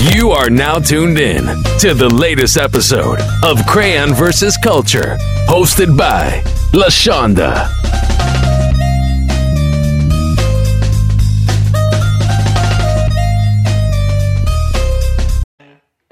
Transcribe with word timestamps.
You 0.00 0.30
are 0.30 0.48
now 0.48 0.78
tuned 0.78 1.18
in 1.18 1.44
to 1.80 1.92
the 1.92 2.08
latest 2.08 2.56
episode 2.56 3.18
of 3.42 3.66
Crayon 3.66 4.14
versus 4.14 4.56
Culture, 4.62 5.16
hosted 5.48 5.96
by 5.98 6.40
LaShonda. 6.72 7.68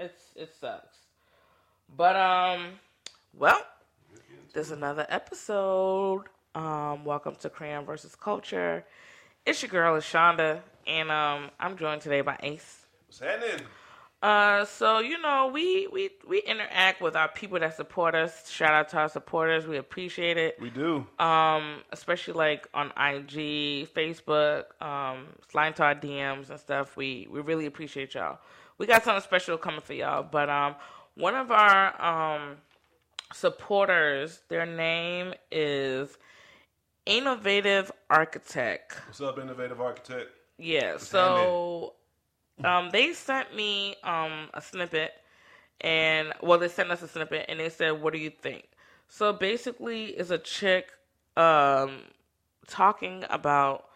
It's 0.00 0.32
it 0.34 0.52
sucks. 0.60 0.96
But 1.96 2.16
um 2.16 2.80
well, 3.34 3.62
there's 4.52 4.72
another 4.72 5.06
episode. 5.08 6.24
Um 6.56 7.04
welcome 7.04 7.36
to 7.36 7.48
Crayon 7.48 7.84
versus 7.84 8.16
Culture. 8.16 8.84
It's 9.44 9.62
your 9.62 9.70
girl 9.70 9.94
Shonda 10.00 10.60
and 10.88 11.08
um 11.12 11.50
I'm 11.60 11.76
joined 11.78 12.00
today 12.02 12.22
by 12.22 12.36
Ace. 12.42 12.86
What's 13.06 13.20
happening? 13.20 13.64
Uh 14.22 14.64
so 14.64 14.98
you 15.00 15.20
know, 15.20 15.50
we 15.52 15.86
we 15.88 16.10
we 16.26 16.40
interact 16.42 17.02
with 17.02 17.14
our 17.14 17.28
people 17.28 17.58
that 17.60 17.76
support 17.76 18.14
us. 18.14 18.50
Shout 18.50 18.72
out 18.72 18.88
to 18.90 18.98
our 18.98 19.08
supporters. 19.08 19.66
We 19.66 19.76
appreciate 19.76 20.38
it. 20.38 20.58
We 20.60 20.70
do. 20.70 21.06
Um 21.18 21.82
especially 21.92 22.34
like 22.34 22.66
on 22.72 22.88
IG, 22.96 23.88
Facebook, 23.94 24.64
um 24.82 25.26
slide 25.50 25.76
to 25.76 25.82
our 25.84 25.94
DMs 25.94 26.50
and 26.50 26.58
stuff. 26.58 26.96
We 26.96 27.28
we 27.30 27.40
really 27.40 27.66
appreciate 27.66 28.14
y'all. 28.14 28.38
We 28.78 28.86
got 28.86 29.04
something 29.04 29.22
special 29.22 29.58
coming 29.58 29.80
for 29.80 29.92
y'all, 29.92 30.22
but 30.22 30.48
um 30.48 30.76
one 31.14 31.34
of 31.34 31.50
our 31.50 32.02
um 32.02 32.56
supporters, 33.32 34.40
their 34.48 34.66
name 34.66 35.34
is 35.50 36.16
Innovative 37.04 37.92
Architect. 38.10 38.96
What's 39.06 39.20
up, 39.20 39.38
innovative 39.38 39.80
architect? 39.80 40.30
Yeah, 40.58 40.96
so 40.96 41.94
um, 42.64 42.90
they 42.90 43.12
sent 43.12 43.54
me 43.54 43.96
um, 44.02 44.48
a 44.54 44.60
snippet, 44.60 45.12
and 45.80 46.32
well, 46.42 46.58
they 46.58 46.68
sent 46.68 46.90
us 46.90 47.02
a 47.02 47.08
snippet, 47.08 47.46
and 47.48 47.60
they 47.60 47.68
said, 47.68 47.90
"What 48.02 48.12
do 48.12 48.18
you 48.18 48.30
think?" 48.30 48.64
So 49.08 49.32
basically, 49.32 50.06
it's 50.06 50.30
a 50.30 50.38
chick 50.38 50.90
um, 51.36 52.02
talking 52.66 53.24
about 53.30 53.86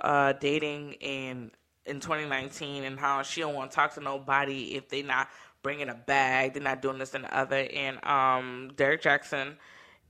uh, 0.00 0.32
dating 0.34 0.94
in 0.94 1.50
in 1.86 2.00
2019 2.00 2.84
and 2.84 2.98
how 2.98 3.22
she 3.22 3.40
don't 3.40 3.54
want 3.54 3.70
to 3.70 3.74
talk 3.74 3.94
to 3.94 4.00
nobody 4.00 4.76
if 4.76 4.88
they 4.90 5.02
not 5.02 5.28
bringing 5.62 5.88
a 5.88 5.94
bag, 5.94 6.54
they're 6.54 6.62
not 6.62 6.82
doing 6.82 6.98
this 6.98 7.14
and 7.14 7.24
the 7.24 7.36
other. 7.36 7.66
And 7.74 8.04
um, 8.04 8.72
Derek 8.76 9.02
Jackson, 9.02 9.56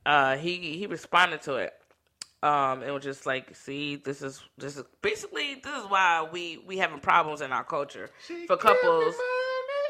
uh, 0.05 0.37
he 0.37 0.77
he 0.77 0.87
responded 0.87 1.43
to 1.43 1.57
it. 1.57 1.78
Um, 2.43 2.85
it 2.85 2.93
was 2.93 3.03
just 3.03 3.27
like, 3.27 3.57
see, 3.57 3.97
this 3.97 4.23
is 4.23 4.43
this 4.57 4.77
is 4.77 4.85
basically 5.03 5.57
this 5.57 5.77
is 5.83 5.91
why 5.91 6.29
we 6.31 6.59
we 6.67 6.79
having 6.79 7.01
problems 7.01 7.41
in 7.41 7.53
our 7.53 7.65
culture 7.65 8.11
for 8.47 8.57
couples. 8.57 9.15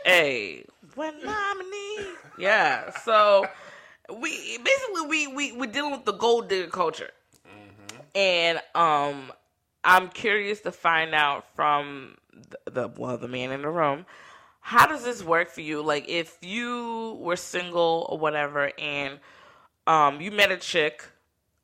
Hey, 0.04 0.64
when 0.94 1.14
need. 1.18 2.06
Yeah. 2.38 2.90
So 3.00 3.46
we 4.10 4.58
basically 4.58 5.06
we 5.08 5.26
we 5.26 5.52
we 5.52 5.66
dealing 5.66 5.92
with 5.92 6.06
the 6.06 6.12
gold 6.12 6.48
digger 6.48 6.70
culture, 6.70 7.10
and 8.14 8.62
um, 8.74 9.30
I'm 9.84 10.08
curious 10.08 10.60
to 10.62 10.72
find 10.72 11.14
out 11.14 11.44
from 11.54 12.16
the, 12.32 12.70
the 12.70 12.88
well 12.96 13.18
the 13.18 13.28
man 13.28 13.52
in 13.52 13.62
the 13.62 13.68
room. 13.68 14.06
How 14.60 14.86
does 14.86 15.04
this 15.04 15.22
work 15.22 15.50
for 15.50 15.62
you? 15.62 15.80
Like, 15.82 16.08
if 16.08 16.36
you 16.42 17.16
were 17.20 17.36
single 17.36 18.06
or 18.10 18.18
whatever, 18.18 18.70
and 18.78 19.18
um, 19.86 20.20
you 20.20 20.30
met 20.30 20.50
a 20.50 20.58
chick 20.58 21.04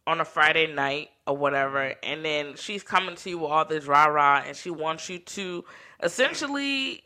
on 0.06 0.20
a 0.20 0.24
Friday 0.24 0.72
night 0.72 1.10
or 1.26 1.36
whatever, 1.36 1.94
and 2.02 2.24
then 2.24 2.56
she's 2.56 2.82
coming 2.82 3.16
to 3.16 3.30
you 3.30 3.38
with 3.38 3.50
all 3.50 3.64
this 3.64 3.86
rah 3.86 4.06
rah, 4.06 4.42
and 4.46 4.56
she 4.56 4.70
wants 4.70 5.08
you 5.08 5.18
to 5.18 5.64
essentially 6.02 7.02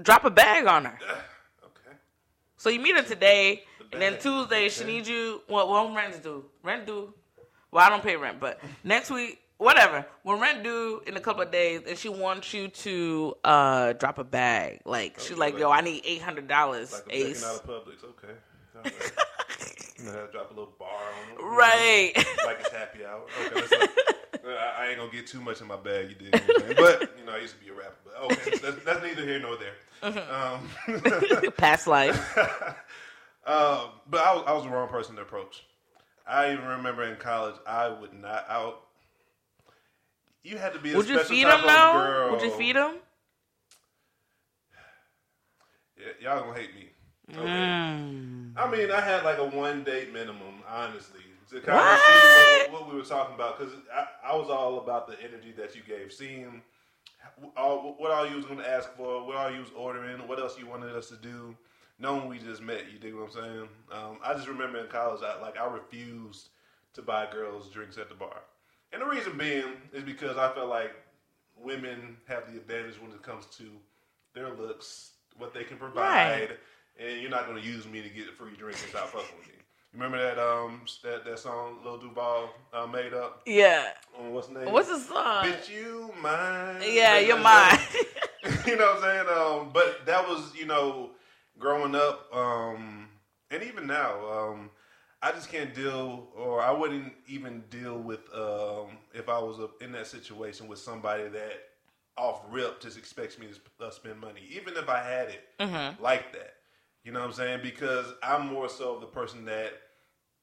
drop 0.00 0.24
a 0.24 0.30
bag 0.30 0.66
on 0.66 0.84
her. 0.84 0.98
Okay. 1.64 1.96
So 2.56 2.70
you 2.70 2.80
meet 2.80 2.96
her 2.96 3.02
today, 3.02 3.64
and 3.92 4.00
then 4.00 4.18
Tuesday 4.18 4.68
she 4.68 4.84
needs 4.84 5.08
you. 5.08 5.42
What? 5.48 5.68
What 5.68 5.94
rent 5.94 6.22
due? 6.22 6.44
Rent 6.62 6.86
due? 6.86 7.12
Well, 7.70 7.84
I 7.84 7.88
don't 7.88 8.02
pay 8.02 8.16
rent, 8.16 8.38
but 8.38 8.60
next 8.84 9.10
week, 9.10 9.40
whatever. 9.58 10.06
When 10.22 10.40
rent 10.40 10.62
due 10.62 11.02
in 11.06 11.16
a 11.16 11.20
couple 11.20 11.42
of 11.42 11.50
days, 11.50 11.82
and 11.88 11.98
she 11.98 12.08
wants 12.08 12.54
you 12.54 12.68
to 12.68 13.34
uh 13.42 13.92
drop 13.94 14.18
a 14.18 14.24
bag. 14.24 14.80
Like 14.84 15.18
she's 15.18 15.36
like, 15.38 15.58
"Yo, 15.58 15.70
I 15.70 15.80
need 15.80 16.02
eight 16.04 16.22
hundred 16.22 16.46
dollars." 16.46 16.92
Like 16.92 17.04
Ace. 17.10 17.44
out 17.44 17.56
of 17.56 17.66
Publix. 17.66 18.04
Okay. 18.04 18.34
Right. 18.74 19.12
know, 20.04 20.26
drop 20.32 20.50
a 20.50 20.54
little 20.54 20.72
bar 20.78 20.88
on. 20.88 21.44
Right. 21.56 22.12
Like 22.44 22.58
it's 22.60 22.70
happy 22.70 23.04
hour. 23.04 23.22
Okay. 23.46 23.54
Let's 23.54 23.72
I 24.44 24.74
I 24.78 24.86
ain't 24.88 24.98
gonna 24.98 25.12
get 25.12 25.26
too 25.26 25.40
much 25.40 25.60
in 25.60 25.66
my 25.68 25.76
bag. 25.76 26.08
You 26.10 26.14
dig? 26.16 26.34
I'm? 26.34 26.74
But 26.76 27.12
you 27.18 27.24
know, 27.24 27.32
I 27.32 27.38
used 27.38 27.54
to 27.58 27.64
be 27.64 27.70
a 27.70 27.74
rapper. 27.74 27.94
But 28.04 28.32
okay, 28.32 28.56
that's, 28.62 28.84
that's 28.84 29.02
neither 29.02 29.22
here 29.22 29.38
nor 29.40 29.56
there. 29.56 29.74
Mm-hmm. 30.02 31.48
Past 31.56 31.86
life. 31.86 32.38
Um, 33.44 33.88
but 34.08 34.24
I 34.24 34.34
was, 34.36 34.44
I 34.46 34.52
was 34.52 34.62
the 34.62 34.70
wrong 34.70 34.88
person 34.88 35.16
to 35.16 35.22
approach. 35.22 35.64
I 36.28 36.52
even 36.52 36.64
remember 36.64 37.02
in 37.02 37.16
college, 37.16 37.56
I 37.66 37.88
would 37.88 38.12
not 38.12 38.46
out. 38.48 38.82
You 40.44 40.58
had 40.58 40.74
to 40.74 40.78
be 40.78 40.92
a 40.92 40.96
Would 40.96 41.08
you 41.08 41.16
special 41.16 41.34
feed 41.34 41.42
type 41.42 41.54
him 41.58 41.64
of 41.64 41.66
though? 41.74 41.92
girl. 41.92 42.30
Would 42.30 42.42
you 42.42 42.50
feed 42.52 42.76
him? 42.76 42.94
Yeah, 45.98 46.34
y'all 46.34 46.40
gonna 46.44 46.56
hate 46.56 46.72
me. 46.76 46.90
Okay. 47.32 47.42
Mm. 47.46 48.52
I 48.56 48.70
mean, 48.70 48.90
I 48.90 49.00
had 49.00 49.24
like 49.24 49.38
a 49.38 49.44
one 49.44 49.84
date 49.84 50.12
minimum, 50.12 50.62
honestly. 50.68 51.20
To 51.50 51.60
kind 51.60 51.78
What? 51.78 51.94
of 51.94 52.00
see 52.00 52.72
what, 52.72 52.82
what 52.82 52.90
we 52.92 52.98
were 52.98 53.04
talking 53.04 53.34
about, 53.34 53.58
because 53.58 53.74
I, 53.94 54.06
I 54.32 54.36
was 54.36 54.48
all 54.48 54.78
about 54.78 55.06
the 55.06 55.16
energy 55.22 55.52
that 55.58 55.74
you 55.76 55.82
gave, 55.86 56.12
seeing 56.12 56.62
all, 57.56 57.94
what 57.98 58.10
all 58.10 58.26
you 58.28 58.36
was 58.36 58.46
going 58.46 58.58
to 58.58 58.68
ask 58.68 58.90
for, 58.96 59.26
what 59.26 59.36
all 59.36 59.50
you 59.50 59.60
was 59.60 59.68
ordering, 59.76 60.16
what 60.28 60.38
else 60.38 60.58
you 60.58 60.66
wanted 60.66 60.94
us 60.96 61.08
to 61.08 61.16
do, 61.16 61.54
knowing 61.98 62.28
we 62.28 62.38
just 62.38 62.62
met. 62.62 62.84
You 62.92 62.98
dig 62.98 63.14
what 63.14 63.24
I'm 63.24 63.30
saying? 63.32 63.68
Um, 63.92 64.18
I 64.24 64.32
just 64.34 64.48
remember 64.48 64.78
in 64.78 64.86
college, 64.88 65.20
I, 65.22 65.40
like 65.42 65.58
I 65.58 65.66
refused 65.66 66.48
to 66.94 67.02
buy 67.02 67.26
girls 67.30 67.68
drinks 67.68 67.98
at 67.98 68.08
the 68.08 68.14
bar, 68.14 68.40
and 68.92 69.02
the 69.02 69.06
reason 69.06 69.36
being 69.36 69.64
is 69.92 70.02
because 70.04 70.36
I 70.38 70.52
felt 70.54 70.68
like 70.68 70.92
women 71.62 72.16
have 72.28 72.50
the 72.50 72.58
advantage 72.58 73.00
when 73.00 73.10
it 73.12 73.22
comes 73.22 73.44
to 73.58 73.64
their 74.34 74.50
looks, 74.54 75.12
what 75.36 75.52
they 75.52 75.64
can 75.64 75.76
provide, 75.76 76.40
Right. 76.40 76.58
And 77.04 77.20
you're 77.20 77.30
not 77.30 77.46
going 77.46 77.60
to 77.60 77.66
use 77.66 77.86
me 77.86 78.02
to 78.02 78.08
get 78.08 78.28
a 78.28 78.32
free 78.32 78.54
drink 78.56 78.78
and 78.80 78.88
stop 78.90 79.08
fucking 79.08 79.36
with 79.38 79.48
me. 79.48 79.54
You 79.94 80.00
remember 80.00 80.18
that 80.22 80.38
um 80.38 80.80
that, 81.02 81.24
that 81.24 81.38
song 81.38 81.78
Lil 81.84 81.98
Duval 81.98 82.50
uh, 82.72 82.86
made 82.86 83.12
up 83.12 83.42
Yeah. 83.46 83.88
on 84.18 84.32
what's 84.32 84.48
the 84.48 84.60
name? 84.60 84.72
What's 84.72 84.88
the 84.88 84.98
song? 84.98 85.44
Bitch, 85.44 85.68
you 85.70 86.12
mine. 86.20 86.76
Yeah, 86.82 87.14
Like 87.14 87.26
you're 87.26 87.38
mine. 87.38 87.78
you 88.66 88.76
know 88.76 88.86
what 88.94 88.96
I'm 88.96 89.02
saying? 89.02 89.26
Um, 89.28 89.70
but 89.72 90.06
that 90.06 90.26
was 90.26 90.54
you 90.56 90.66
know 90.66 91.10
growing 91.58 91.94
up, 91.94 92.34
um, 92.34 93.08
and 93.50 93.62
even 93.62 93.86
now, 93.86 94.14
um, 94.30 94.70
I 95.20 95.30
just 95.32 95.50
can't 95.50 95.74
deal, 95.74 96.28
or 96.34 96.60
I 96.62 96.70
wouldn't 96.72 97.12
even 97.28 97.62
deal 97.70 97.98
with 97.98 98.20
um, 98.34 98.96
if 99.14 99.28
I 99.28 99.38
was 99.38 99.58
in 99.82 99.92
that 99.92 100.06
situation 100.06 100.68
with 100.68 100.78
somebody 100.78 101.28
that 101.28 101.52
off 102.16 102.40
rip 102.50 102.80
just 102.80 102.96
expects 102.98 103.38
me 103.38 103.46
to 103.48 103.54
sp- 103.54 103.76
uh, 103.80 103.90
spend 103.90 104.18
money, 104.20 104.40
even 104.50 104.74
if 104.76 104.88
I 104.88 105.02
had 105.02 105.28
it 105.28 105.40
Mm-hmm. 105.60 106.02
like 106.02 106.32
that. 106.32 106.54
You 107.04 107.12
know 107.12 107.20
what 107.20 107.26
I'm 107.26 107.32
saying? 107.32 107.60
Because 107.62 108.06
I'm 108.22 108.46
more 108.46 108.68
so 108.68 108.98
the 108.98 109.06
person 109.06 109.44
that, 109.46 109.72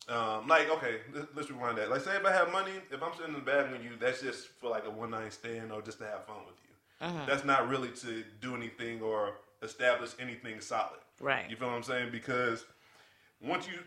um, 0.10 0.48
like, 0.48 0.70
okay, 0.70 0.98
let's, 1.14 1.28
let's 1.36 1.50
rewind 1.50 1.78
that. 1.78 1.90
Like, 1.90 2.02
say 2.02 2.16
if 2.16 2.26
I 2.26 2.32
have 2.32 2.52
money, 2.52 2.74
if 2.92 3.02
I'm 3.02 3.14
sitting 3.14 3.34
in 3.34 3.40
the 3.40 3.46
bed 3.46 3.72
with 3.72 3.84
you, 3.84 3.92
that's 4.00 4.22
just 4.22 4.48
for 4.48 4.70
like 4.70 4.86
a 4.86 4.90
one 4.90 5.12
night 5.12 5.34
stand 5.34 5.72
or 5.72 5.82
just 5.82 6.00
to 6.00 6.06
have 6.06 6.26
fun 6.26 6.38
with 6.46 6.56
you. 6.64 7.08
Mm-hmm. 7.08 7.30
That's 7.30 7.46
not 7.46 7.70
really 7.70 7.90
to 7.90 8.24
do 8.42 8.56
anything 8.56 9.02
or 9.02 9.36
establish 9.62 10.12
anything 10.20 10.60
solid. 10.60 11.00
Right. 11.22 11.50
You 11.50 11.56
feel 11.56 11.68
what 11.68 11.76
I'm 11.76 11.84
saying? 11.84 12.10
Because 12.12 12.66
once 13.42 13.68
you 13.68 13.80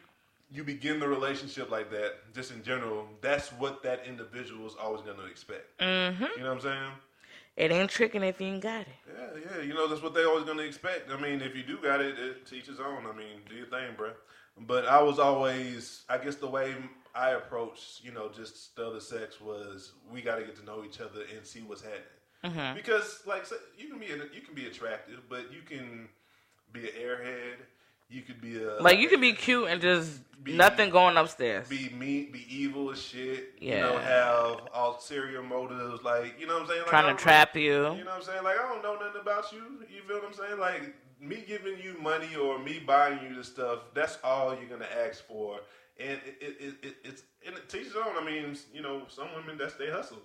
you 0.51 0.63
begin 0.65 1.01
the 1.01 1.09
relationship 1.09 1.71
like 1.71 1.91
that, 1.91 2.33
just 2.35 2.53
in 2.53 2.63
general, 2.63 3.07
that's 3.23 3.49
what 3.53 3.83
that 3.83 4.05
individual 4.07 4.67
is 4.67 4.75
always 4.81 5.01
going 5.01 5.17
to 5.17 5.25
expect. 5.25 5.79
Mm-hmm. 5.79 6.23
You 6.23 6.43
know 6.43 6.49
what 6.49 6.57
I'm 6.57 6.61
saying? 6.61 6.91
It 7.57 7.71
ain't 7.71 7.91
tricking 7.91 8.23
if 8.23 8.41
you 8.41 8.47
ain't 8.49 8.63
got 8.63 8.83
it. 8.83 8.89
Yeah, 9.07 9.41
yeah. 9.57 9.63
You 9.63 9.75
know, 9.75 9.87
that's 9.87 10.03
what 10.03 10.15
they 10.15 10.25
always 10.25 10.45
going 10.45 10.59
to 10.59 10.65
expect. 10.65 11.11
I 11.11 11.21
mean, 11.21 11.43
if 11.43 11.55
you 11.55 11.63
do 11.63 11.79
got 11.83 12.01
it, 12.01 12.19
it 12.19 12.47
teaches 12.47 12.81
own. 12.81 13.05
I 13.07 13.17
mean, 13.17 13.41
do 13.49 13.55
your 13.55 13.67
thing, 13.67 13.95
bro. 13.97 14.13
But 14.59 14.87
I 14.87 15.03
was 15.03 15.19
always, 15.19 16.03
I 16.09 16.19
guess 16.19 16.37
the 16.37 16.47
way 16.47 16.75
I 17.15 17.31
approached, 17.31 18.05
you 18.05 18.13
know, 18.13 18.31
just 18.35 18.75
the 18.77 18.87
other 18.87 19.01
sex 19.01 19.41
was 19.41 19.93
we 20.11 20.23
got 20.23 20.37
to 20.37 20.45
get 20.45 20.57
to 20.57 20.65
know 20.65 20.83
each 20.85 21.01
other 21.01 21.23
and 21.35 21.45
see 21.45 21.61
what's 21.61 21.83
happening. 21.83 22.03
Mm-hmm. 22.45 22.77
Because, 22.77 23.23
like, 23.27 23.47
you 23.79 23.89
can 23.89 23.99
be 23.99 24.07
you 24.07 24.41
can 24.41 24.55
be 24.55 24.67
attractive, 24.67 25.21
but 25.29 25.53
you 25.53 25.63
can 25.65 26.09
be 26.73 26.81
an 26.81 26.95
airhead. 27.01 27.57
You 28.13 28.23
could 28.23 28.41
be 28.41 28.63
a 28.63 28.81
Like 28.83 28.99
you 28.99 29.09
can 29.09 29.21
be 29.21 29.33
cute 29.33 29.69
and 29.69 29.81
just 29.81 30.21
Be- 30.45 30.55
nothing 30.55 30.91
going 30.91 31.17
upstairs. 31.17 31.69
be 31.69 31.89
mean, 31.91 32.31
be 32.33 32.45
evil 32.49 32.91
as 32.91 33.01
shit. 33.01 33.55
You 33.59 33.71
Yeah. 33.71 33.81
know, 33.83 33.99
have 33.99 34.61
ulterior 34.75 35.43
motives. 35.43 36.03
Like, 36.03 36.39
you 36.39 36.47
know 36.47 36.55
what 36.55 36.63
I'm 36.63 36.69
saying? 36.69 36.81
Like, 36.83 36.89
trying 36.91 37.17
to 37.17 37.23
trap 37.23 37.57
you. 37.57 37.63
You 37.63 37.79
know 37.81 37.89
what 37.89 38.09
I'm 38.15 38.23
saying? 38.23 38.43
Like 38.45 38.59
I 38.59 38.69
don't 38.69 38.83
know 38.83 38.95
nothing 38.95 39.21
about 39.21 39.51
you. 39.53 39.63
You 39.89 40.03
feel 40.03 40.17
what 40.19 40.27
I'm 40.27 40.35
saying? 40.35 40.59
Like 40.59 40.95
me 41.21 41.43
giving 41.47 41.79
you 41.79 41.97
money 42.01 42.35
or 42.37 42.59
me 42.59 42.81
buying 42.85 43.21
you 43.27 43.35
the 43.37 43.45
stuff. 43.45 43.79
That's 43.95 44.19
all 44.25 44.55
you're 44.55 44.69
gonna 44.69 44.89
ask 45.07 45.25
for, 45.27 45.61
and 46.01 46.19
it, 46.27 46.37
it, 46.41 46.57
it, 46.61 46.75
it 46.83 46.97
it's 47.05 47.23
and 47.47 47.57
it 47.57 47.69
teaches 47.69 47.95
on. 47.95 48.17
I 48.21 48.25
mean, 48.25 48.57
you 48.75 48.83
know, 48.83 49.03
some 49.09 49.29
women 49.37 49.57
that's 49.57 49.75
they 49.75 49.89
hustle. 49.91 50.19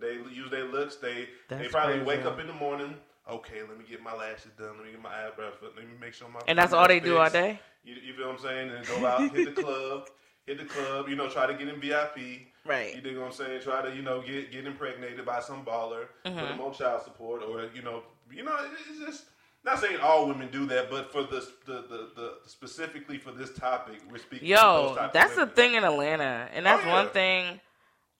They 0.00 0.14
use 0.32 0.50
their 0.50 0.64
looks. 0.64 0.96
They 0.96 1.28
they 1.50 1.68
probably 1.68 1.96
crazy. 2.00 2.06
wake 2.06 2.24
up 2.24 2.40
in 2.40 2.46
the 2.46 2.54
morning. 2.54 2.94
Okay, 3.30 3.60
let 3.68 3.78
me 3.78 3.84
get 3.88 4.02
my 4.02 4.14
lashes 4.14 4.52
done, 4.58 4.76
let 4.76 4.86
me 4.86 4.92
get 4.92 5.02
my 5.02 5.26
eyebrows, 5.26 5.54
let 5.62 5.76
me 5.76 5.84
make 6.00 6.14
sure 6.14 6.28
my 6.28 6.40
And 6.46 6.58
that's 6.58 6.72
all 6.72 6.86
they 6.88 7.00
nails 7.00 7.06
do 7.06 7.18
all 7.18 7.30
day. 7.30 7.60
You, 7.84 7.94
you 7.94 8.14
feel 8.14 8.26
what 8.28 8.36
I'm 8.36 8.42
saying? 8.42 8.70
And 8.70 8.86
go 8.86 9.06
out, 9.06 9.32
hit 9.34 9.44
the 9.44 9.52
club, 9.52 10.08
hit 10.46 10.58
the 10.58 10.64
club. 10.64 11.08
You 11.08 11.16
know, 11.16 11.28
try 11.28 11.46
to 11.46 11.54
get 11.54 11.68
in 11.68 11.80
VIP. 11.80 12.18
Right. 12.66 12.94
You 12.94 13.00
dig 13.00 13.16
what 13.16 13.26
I'm 13.26 13.32
saying? 13.32 13.62
Try 13.62 13.82
to 13.82 13.94
you 13.94 14.02
know 14.02 14.20
get 14.22 14.52
get 14.52 14.66
impregnated 14.66 15.24
by 15.24 15.40
some 15.40 15.64
baller, 15.64 16.06
put 16.24 16.30
Mm-hmm. 16.30 16.58
them 16.58 16.60
on 16.60 16.72
child 16.74 17.02
support, 17.02 17.42
or 17.42 17.68
you 17.74 17.82
know, 17.82 18.02
you 18.30 18.44
know, 18.44 18.56
it's 18.90 18.98
just 19.00 19.24
not 19.64 19.78
saying 19.78 19.98
all 20.00 20.26
women 20.28 20.48
do 20.50 20.66
that, 20.66 20.90
but 20.90 21.10
for 21.12 21.22
the 21.22 21.46
the 21.66 21.72
the, 21.88 22.08
the 22.16 22.34
specifically 22.46 23.18
for 23.18 23.32
this 23.32 23.52
topic, 23.56 24.00
we're 24.10 24.18
speaking. 24.18 24.48
Yo, 24.48 24.96
that's 25.12 25.36
the 25.36 25.46
thing 25.46 25.74
in 25.74 25.84
Atlanta, 25.84 26.48
and 26.52 26.66
that's 26.66 26.82
Oh, 26.84 26.88
yeah. 26.88 26.94
one 26.94 27.08
thing 27.08 27.60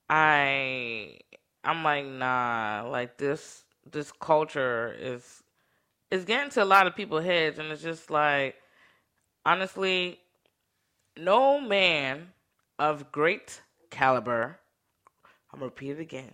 I 0.09 1.19
I'm 1.65 1.85
like 1.85 2.07
nah, 2.07 2.89
like 2.91 3.17
this 3.19 3.65
this 3.93 4.13
culture 4.13 4.95
is 4.99 5.43
is 6.11 6.25
getting 6.25 6.51
to 6.51 6.63
a 6.63 6.65
lot 6.65 6.87
of 6.87 6.97
people's 6.97 7.25
heads, 7.25 7.59
and 7.59 7.71
it's 7.71 7.83
just 7.83 8.11
like 8.11 8.57
honestly, 9.45 10.21
no 11.17 11.61
man 11.61 12.29
of 12.79 13.13
great 13.13 13.63
caliber. 13.91 14.59
I'm 15.53 15.61
gonna 15.61 15.67
repeat 15.67 15.91
it 15.91 16.01
again. 16.01 16.33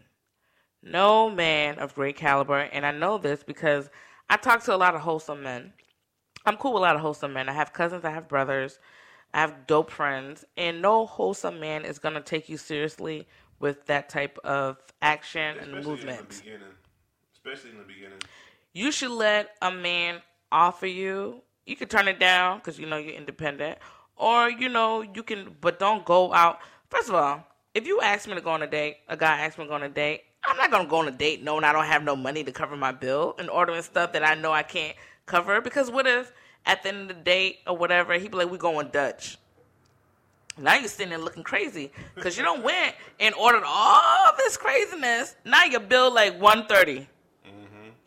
No 0.82 1.30
man 1.30 1.78
of 1.78 1.94
great 1.94 2.16
caliber, 2.16 2.58
and 2.58 2.86
I 2.86 2.92
know 2.92 3.18
this 3.18 3.42
because 3.42 3.90
I 4.30 4.36
talk 4.36 4.62
to 4.64 4.74
a 4.74 4.76
lot 4.76 4.94
of 4.94 5.00
wholesome 5.00 5.42
men. 5.42 5.72
I'm 6.44 6.56
cool 6.56 6.74
with 6.74 6.80
a 6.80 6.86
lot 6.86 6.94
of 6.94 7.00
wholesome 7.00 7.32
men. 7.32 7.48
I 7.48 7.52
have 7.52 7.72
cousins, 7.72 8.04
I 8.04 8.10
have 8.10 8.28
brothers, 8.28 8.78
I 9.34 9.40
have 9.40 9.66
dope 9.66 9.90
friends, 9.90 10.44
and 10.56 10.80
no 10.80 11.06
wholesome 11.06 11.58
man 11.58 11.84
is 11.84 11.98
gonna 11.98 12.20
take 12.20 12.48
you 12.48 12.56
seriously 12.56 13.26
with 13.58 13.86
that 13.86 14.08
type 14.08 14.38
of 14.44 14.78
action 15.02 15.58
and 15.58 15.74
Especially 15.74 15.82
the 15.82 15.88
movement. 15.88 16.42
Especially 17.46 17.70
in 17.70 17.78
the 17.78 17.84
beginning. 17.84 18.18
You 18.72 18.90
should 18.90 19.12
let 19.12 19.50
a 19.62 19.70
man 19.70 20.20
offer 20.50 20.86
you. 20.86 21.42
You 21.64 21.76
can 21.76 21.86
turn 21.86 22.08
it 22.08 22.18
down 22.18 22.58
because 22.58 22.76
you 22.76 22.86
know 22.86 22.96
you're 22.96 23.14
independent, 23.14 23.78
or 24.16 24.50
you 24.50 24.68
know 24.68 25.02
you 25.02 25.22
can, 25.22 25.54
but 25.60 25.78
don't 25.78 26.04
go 26.04 26.34
out. 26.34 26.58
First 26.90 27.08
of 27.08 27.14
all, 27.14 27.44
if 27.72 27.86
you 27.86 28.00
ask 28.00 28.26
me 28.26 28.34
to 28.34 28.40
go 28.40 28.50
on 28.50 28.62
a 28.62 28.66
date, 28.66 28.96
a 29.08 29.16
guy 29.16 29.38
asks 29.42 29.58
me 29.58 29.64
to 29.64 29.68
go 29.68 29.74
on 29.76 29.84
a 29.84 29.88
date, 29.88 30.22
I'm 30.42 30.56
not 30.56 30.72
gonna 30.72 30.88
go 30.88 30.96
on 30.96 31.06
a 31.06 31.12
date 31.12 31.44
knowing 31.44 31.62
I 31.62 31.72
don't 31.72 31.84
have 31.84 32.02
no 32.02 32.16
money 32.16 32.42
to 32.42 32.50
cover 32.50 32.76
my 32.76 32.90
bill 32.90 33.36
and 33.38 33.48
ordering 33.48 33.82
stuff 33.82 34.12
that 34.12 34.24
I 34.24 34.34
know 34.34 34.50
I 34.50 34.64
can't 34.64 34.96
cover. 35.26 35.60
Because 35.60 35.88
what 35.88 36.06
if 36.08 36.32
at 36.64 36.82
the 36.82 36.88
end 36.88 37.10
of 37.10 37.16
the 37.16 37.22
date 37.22 37.58
or 37.66 37.76
whatever, 37.76 38.14
he 38.14 38.26
be 38.28 38.38
like, 38.38 38.50
"We 38.50 38.58
going 38.58 38.88
Dutch." 38.88 39.38
Now 40.58 40.74
you're 40.74 40.88
sitting 40.88 41.10
there 41.10 41.18
looking 41.18 41.44
crazy 41.44 41.92
because 42.16 42.36
you 42.36 42.42
don't 42.42 42.64
went 42.64 42.96
and 43.20 43.34
ordered 43.36 43.62
all 43.64 44.32
this 44.36 44.56
craziness. 44.56 45.36
Now 45.44 45.64
your 45.64 45.80
bill 45.80 46.12
like 46.12 46.40
one 46.40 46.66
thirty. 46.66 47.06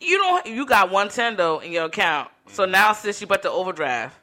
You 0.00 0.18
don't. 0.18 0.46
You 0.46 0.66
got 0.66 0.90
one 0.90 1.08
ten 1.08 1.36
though 1.36 1.58
in 1.58 1.72
your 1.72 1.84
account. 1.84 2.30
So 2.48 2.64
now 2.64 2.92
since 2.92 3.20
you 3.20 3.26
about 3.26 3.42
to 3.42 3.50
overdraft, 3.50 4.16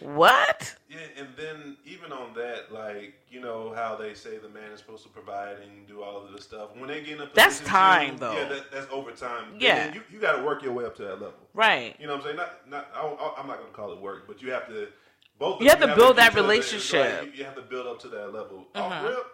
what? 0.00 0.74
Yeah, 0.88 0.98
and 1.16 1.28
then 1.36 1.76
even 1.84 2.12
on 2.12 2.34
that, 2.34 2.72
like 2.72 3.14
you 3.30 3.40
know 3.40 3.72
how 3.74 3.96
they 3.96 4.14
say 4.14 4.38
the 4.38 4.48
man 4.48 4.70
is 4.72 4.80
supposed 4.80 5.02
to 5.04 5.08
provide 5.08 5.56
and 5.58 5.86
do 5.86 6.02
all 6.02 6.24
of 6.24 6.32
this 6.32 6.44
stuff. 6.44 6.70
When 6.76 6.88
they 6.88 7.00
get 7.02 7.16
in 7.16 7.20
a 7.22 7.30
That's 7.34 7.60
time, 7.60 8.14
to- 8.14 8.20
though. 8.20 8.32
Yeah, 8.32 8.48
that, 8.48 8.72
that's 8.72 8.86
overtime. 8.90 9.54
Yeah. 9.58 9.86
then 9.86 9.94
you, 9.94 10.02
you 10.10 10.18
got 10.18 10.36
to 10.36 10.42
work 10.42 10.62
your 10.62 10.72
way 10.72 10.84
up 10.84 10.96
to 10.96 11.02
that 11.02 11.14
level. 11.14 11.34
Right. 11.54 11.96
You 11.98 12.06
know 12.06 12.14
what 12.14 12.22
I'm 12.22 12.24
saying? 12.24 12.36
Not, 12.36 12.68
not. 12.68 12.88
I, 12.94 13.34
I'm 13.38 13.46
not 13.46 13.58
going 13.58 13.70
to 13.70 13.76
call 13.76 13.92
it 13.92 14.00
work, 14.00 14.26
but 14.26 14.42
you 14.42 14.50
have 14.52 14.66
to. 14.68 14.88
Both. 15.38 15.56
of 15.56 15.62
You 15.62 15.70
have 15.70 15.80
to 15.80 15.94
build 15.94 16.16
that 16.16 16.34
relationship. 16.34 17.06
Mm-hmm. 17.06 17.24
like, 17.24 17.32
you, 17.32 17.38
you 17.38 17.44
have 17.44 17.54
to 17.54 17.62
build 17.62 17.86
up 17.86 17.98
to 18.00 18.08
that 18.08 18.32
level. 18.34 18.66
Off 18.74 19.04
rip, 19.04 19.26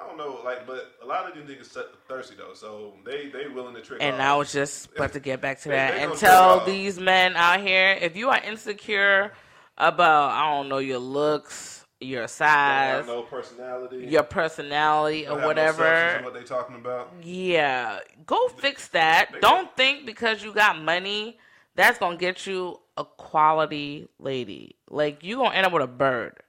I 0.00 0.06
don't 0.06 0.16
know, 0.16 0.40
like, 0.44 0.66
but 0.66 0.92
a 1.02 1.06
lot 1.06 1.28
of 1.28 1.34
these 1.34 1.44
niggas 1.56 1.72
th- 1.74 1.86
thirsty 2.08 2.36
though, 2.36 2.54
so 2.54 2.94
they 3.04 3.28
they 3.28 3.48
willing 3.48 3.74
to 3.74 3.80
trick. 3.80 4.02
And. 4.02 4.22
I 4.22 4.36
was 4.36 4.52
just 4.52 4.94
about 4.94 5.12
to 5.14 5.20
get 5.20 5.40
back 5.40 5.60
to 5.62 5.68
that 5.70 5.94
they 5.94 6.02
and 6.04 6.14
tell 6.16 6.64
these 6.64 6.98
men 7.00 7.36
out 7.36 7.60
here 7.60 7.96
if 8.00 8.16
you 8.16 8.28
are 8.30 8.40
insecure 8.42 9.32
about 9.76 10.30
I 10.30 10.54
don't 10.54 10.68
know 10.68 10.78
your 10.78 10.98
looks, 10.98 11.84
your 12.00 12.28
size, 12.28 13.06
no 13.06 13.22
personality, 13.22 14.06
your 14.08 14.22
personality 14.22 15.26
or 15.26 15.38
no 15.38 15.46
whatever. 15.46 16.16
in 16.18 16.24
what 16.24 16.34
they 16.34 16.44
talking 16.44 16.76
about? 16.76 17.12
Yeah, 17.22 17.98
go 18.26 18.48
fix 18.48 18.88
that. 18.88 19.30
They- 19.32 19.40
Don't 19.40 19.74
think 19.76 20.06
because 20.06 20.42
you 20.44 20.52
got 20.54 20.80
money 20.80 21.38
that's 21.74 21.98
gonna 21.98 22.16
get 22.16 22.46
you 22.46 22.80
a 22.96 23.04
quality 23.04 24.08
lady. 24.18 24.76
Like 24.90 25.22
you 25.22 25.36
gonna 25.36 25.54
end 25.54 25.66
up 25.66 25.72
with 25.72 25.82
a 25.82 25.86
bird. 25.88 26.40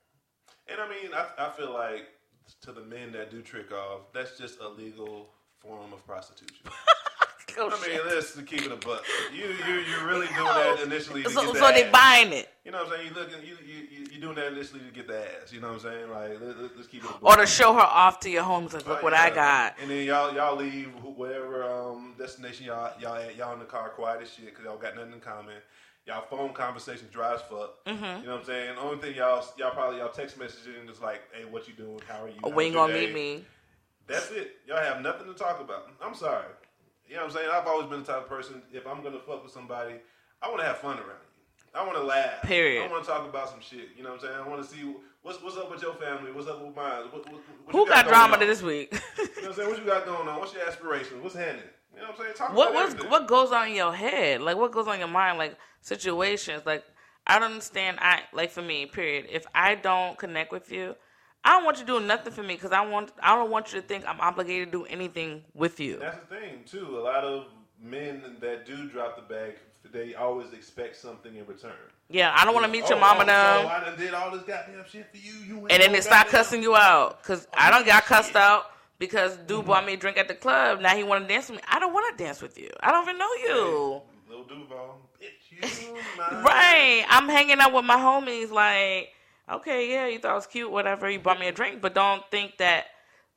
And 0.68 0.80
I 0.80 0.88
mean, 0.90 1.12
I, 1.14 1.48
I 1.48 1.52
feel 1.52 1.72
like 1.74 2.08
to 2.62 2.72
the 2.72 2.82
men 2.82 3.12
that 3.14 3.32
do 3.32 3.42
trick 3.42 3.72
off, 3.72 4.02
that's 4.14 4.38
just 4.38 4.60
a 4.60 4.68
legal 4.68 5.30
form 5.60 5.94
of 5.94 6.06
prostitution. 6.06 6.66
Oh, 7.58 7.68
I 7.70 7.88
mean, 7.90 8.00
let's 8.08 8.40
keep 8.44 8.62
it 8.62 8.72
a 8.72 8.76
buck. 8.76 9.04
You 9.34 9.48
you 9.68 9.80
you're 9.82 10.08
really 10.08 10.28
doing 10.28 10.46
that 10.46 10.80
initially 10.82 11.24
to 11.24 11.30
so 11.30 11.42
get 11.42 11.54
the 11.54 11.60
so 11.60 11.72
they 11.74 11.84
ass. 11.86 11.92
buying 11.92 12.32
it 12.32 12.48
You 12.64 12.72
know 12.72 12.84
what 12.86 12.94
I'm 12.94 13.00
saying? 13.00 13.08
You 13.10 13.14
looking, 13.16 13.42
you 13.44 13.58
you 13.66 13.88
you 13.92 14.08
you 14.14 14.22
doing 14.22 14.36
that 14.36 14.54
initially 14.54 14.80
to 14.82 14.92
get 14.92 15.08
the 15.08 15.18
ass. 15.18 15.52
You 15.52 15.60
know 15.60 15.68
what 15.74 15.74
I'm 15.74 15.80
saying? 15.82 16.10
Like 16.10 16.40
let, 16.40 16.80
us 16.80 16.88
keep 16.88 17.04
it. 17.04 17.10
A 17.10 17.26
or 17.26 17.36
to 17.36 17.46
show 17.48 17.74
her 17.74 17.80
off 17.82 18.20
to 18.22 18.30
your 18.30 18.44
homes. 18.44 18.72
Like, 18.74 18.88
look 18.88 19.00
Oh, 19.00 19.04
what 19.04 19.14
I 19.14 19.32
got. 19.32 19.76
And 19.82 19.90
then 19.92 20.06
y'all 20.06 20.34
y'all 20.34 20.56
leave 20.56 20.90
wh- 21.04 21.18
whatever 21.18 21.64
um, 21.64 22.14
destination 22.18 22.68
y'all 22.68 22.94
y'all 23.02 23.16
at. 23.16 23.36
Y'all 23.36 23.52
in 23.54 23.60
the 23.60 23.66
car 23.66 23.90
quiet 23.90 24.22
as 24.22 24.32
shit 24.32 24.46
because 24.46 24.64
y'all 24.64 24.78
got 24.78 24.96
nothing 24.96 25.14
in 25.14 25.20
common. 25.20 25.56
Y'all 26.10 26.26
phone 26.26 26.52
conversations 26.54 27.12
dry 27.12 27.36
as 27.36 27.42
fuck. 27.42 27.86
Mm-hmm. 27.86 28.04
You 28.04 28.26
know 28.26 28.32
what 28.32 28.40
I'm 28.40 28.46
saying? 28.46 28.76
The 28.76 28.82
only 28.82 28.98
thing 28.98 29.16
y'all 29.16 29.46
y'all 29.60 29.70
probably 29.70 30.00
y'all 30.00 30.10
text 30.10 30.40
messaging 30.40 30.90
is 30.90 31.00
like, 31.00 31.22
"Hey, 31.32 31.46
what 31.46 31.68
you 31.68 31.76
doing? 31.76 32.02
How 32.08 32.24
are 32.24 32.28
you? 32.28 32.36
When 32.52 32.66
you 32.66 32.74
gonna 32.74 32.94
day?" 32.94 33.06
meet 33.06 33.14
me? 33.14 33.46
That's 34.08 34.32
it. 34.32 34.56
Y'all 34.68 34.82
have 34.82 35.04
nothing 35.04 35.28
to 35.28 35.36
talk 35.36 35.62
about. 35.62 35.88
I'm 36.04 36.16
sorry. 36.16 36.48
You 37.08 37.14
know 37.14 37.22
what 37.22 37.28
I'm 37.28 37.38
saying? 37.38 37.50
I've 37.54 37.68
always 37.68 37.88
been 37.92 38.00
the 38.00 38.08
type 38.08 38.24
of 38.24 38.28
person. 38.28 38.64
If 38.74 38.88
I'm 38.88 39.04
gonna 39.04 39.20
fuck 39.20 39.44
with 39.44 39.54
somebody, 39.54 39.98
I 40.42 40.48
want 40.48 40.62
to 40.62 40.66
have 40.66 40.80
fun 40.80 40.98
around 40.98 41.22
you. 41.22 41.80
I 41.80 41.86
want 41.86 41.96
to 42.00 42.04
laugh. 42.04 42.42
Period. 42.42 42.84
I 42.84 42.92
want 42.92 43.04
to 43.04 43.10
talk 43.10 43.30
about 43.30 43.48
some 43.50 43.62
shit. 43.62 43.90
You 43.96 44.02
know 44.02 44.10
what 44.10 44.24
I'm 44.24 44.30
saying? 44.30 44.42
I 44.44 44.48
want 44.50 44.64
to 44.64 44.68
see 44.68 44.82
what's 45.22 45.40
what's 45.44 45.58
up 45.58 45.70
with 45.70 45.84
your 45.84 45.94
family. 45.94 46.32
What's 46.32 46.48
up 46.48 46.60
with 46.60 46.76
mine? 46.76 47.04
What, 47.12 47.24
what, 47.32 47.34
what 47.34 47.42
Who 47.72 47.80
you 47.82 47.88
got 47.88 48.08
drama 48.08 48.34
on? 48.34 48.40
this 48.40 48.64
week? 48.64 48.92
You 48.92 48.98
know 48.98 49.28
what 49.28 49.46
I'm 49.46 49.54
saying? 49.54 49.70
What 49.70 49.78
you 49.78 49.86
got 49.86 50.06
going 50.08 50.28
on? 50.28 50.40
What's 50.40 50.56
your 50.56 50.68
aspirations? 50.68 51.22
What's 51.22 51.36
happening? 51.36 51.70
Know 52.10 52.16
what 52.16 52.28
I'm 52.28 52.36
saying? 52.36 52.50
Talk 52.50 52.56
what 52.56 52.74
was 52.74 52.94
what 53.10 53.28
goes 53.28 53.52
on 53.52 53.70
in 53.70 53.76
your 53.76 53.94
head? 53.94 54.42
Like 54.42 54.58
what 54.58 54.72
goes 54.72 54.88
on 54.88 54.96
in 54.96 55.00
your 55.00 55.10
mind? 55.10 55.38
Like 55.38 55.58
situations. 55.82 56.64
Like 56.66 56.84
I 57.28 57.40
don't 57.40 57.52
understand. 57.52 58.00
I 58.02 58.22
like 58.34 58.52
for 58.52 58.62
me. 58.62 58.86
Period. 58.86 59.28
If 59.30 59.46
I 59.54 59.76
don't 59.76 60.18
connect 60.18 60.52
with 60.52 60.72
you, 60.72 60.96
I 61.44 61.52
don't 61.52 61.64
want 61.64 61.80
you 61.80 61.86
doing 61.86 62.08
nothing 62.08 62.34
for 62.34 62.44
me 62.44 62.56
because 62.56 62.72
I 62.72 62.86
want. 62.86 63.12
I 63.22 63.36
don't 63.36 63.52
want 63.52 63.74
you 63.74 63.82
to 63.82 63.88
think 63.88 64.06
I'm 64.08 64.20
obligated 64.20 64.72
to 64.72 64.80
do 64.80 64.86
anything 64.86 65.44
with 65.54 65.80
you. 65.80 65.98
That's 66.00 66.20
the 66.28 66.36
thing 66.36 66.64
too. 66.66 66.98
A 66.98 67.02
lot 67.02 67.24
of 67.24 67.46
men 67.82 68.24
that 68.42 68.66
do 68.66 68.90
drop 68.90 69.16
the 69.16 69.34
bag, 69.34 69.56
they 69.92 70.16
always 70.16 70.52
expect 70.54 70.96
something 70.96 71.36
in 71.36 71.46
return. 71.46 71.72
Yeah, 72.10 72.34
I 72.36 72.44
don't 72.44 72.56
want 72.56 72.66
to 72.66 72.72
meet 72.72 72.90
your 72.90 72.98
Oh, 72.98 73.02
mama 73.02 73.22
oh, 73.22 73.26
now. 73.26 73.62
So 73.62 73.68
I 73.68 73.80
done 73.82 74.00
did 74.00 74.14
all 74.16 74.32
this 74.32 74.42
goddamn 74.42 74.84
shit 74.90 75.08
for 75.12 75.18
you. 75.18 75.34
You 75.48 75.68
and 75.68 75.84
then 75.84 75.92
they 75.92 76.02
start 76.02 76.28
cussing 76.28 76.64
you 76.64 76.76
out 76.76 77.22
because 77.22 77.48
I 77.54 77.70
don't 77.70 77.84
oh, 77.84 77.86
got 77.86 78.06
cussed 78.06 78.36
out 78.36 78.72
because 79.00 79.38
dude 79.38 79.66
bought 79.66 79.86
me 79.86 79.94
a 79.94 79.98
drink 79.98 80.18
at 80.18 80.28
the 80.28 80.36
club. 80.36 80.82
Now 80.82 80.96
he 80.96 81.04
want 81.04 81.28
to 81.28 81.34
dance 81.34 81.50
with 81.50 81.58
me. 81.58 81.64
I 81.68 81.80
don't 81.80 81.94
want 81.94 82.18
to 82.18 82.24
dance 82.24 82.42
with 82.42 82.58
you. 82.58 82.70
I 82.82 82.92
don't 82.92 83.04
even 83.04 83.18
know 83.18 83.34
you. 83.44 84.02
Little 84.30 84.44
Duval, 84.46 85.10
bitch, 85.20 85.82
you. 85.82 85.96
Right. 86.44 87.04
I'm 87.10 87.28
hanging 87.28 87.60
out 87.60 87.74
with 87.74 87.86
my 87.86 87.96
homies. 87.96 88.52
Like, 88.52 89.10
okay, 89.50 89.92
yeah, 89.92 90.08
you 90.08 90.20
thought 90.20 90.34
it 90.34 90.36
was 90.36 90.48
cute, 90.48 90.70
whatever. 90.70 91.10
You 91.10 91.20
bought 91.20 91.40
me 91.40 91.48
a 91.48 91.52
drink, 91.52 91.82
but 91.82 91.96
don't 91.96 92.24
think 92.30 92.58
that 92.58 92.86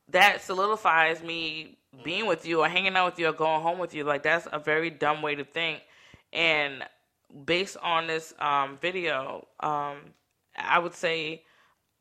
that 0.08 0.42
solidifies 0.42 1.22
me 1.22 1.78
being 2.04 2.26
with 2.26 2.44
you 2.44 2.60
or 2.60 2.68
hanging 2.68 2.94
out 2.96 3.12
with 3.12 3.18
you 3.18 3.28
or 3.28 3.32
going 3.32 3.62
home 3.62 3.78
with 3.78 3.94
you. 3.94 4.04
Like, 4.04 4.22
that's 4.22 4.46
a 4.52 4.58
very 4.58 4.90
dumb 4.90 5.22
way 5.22 5.34
to 5.34 5.44
think. 5.44 5.80
And 6.32 6.84
based 7.44 7.76
on 7.82 8.06
this 8.06 8.34
um, 8.38 8.78
video, 8.80 9.46
um, 9.60 9.98
I 10.56 10.78
would 10.78 10.94
say 10.94 11.44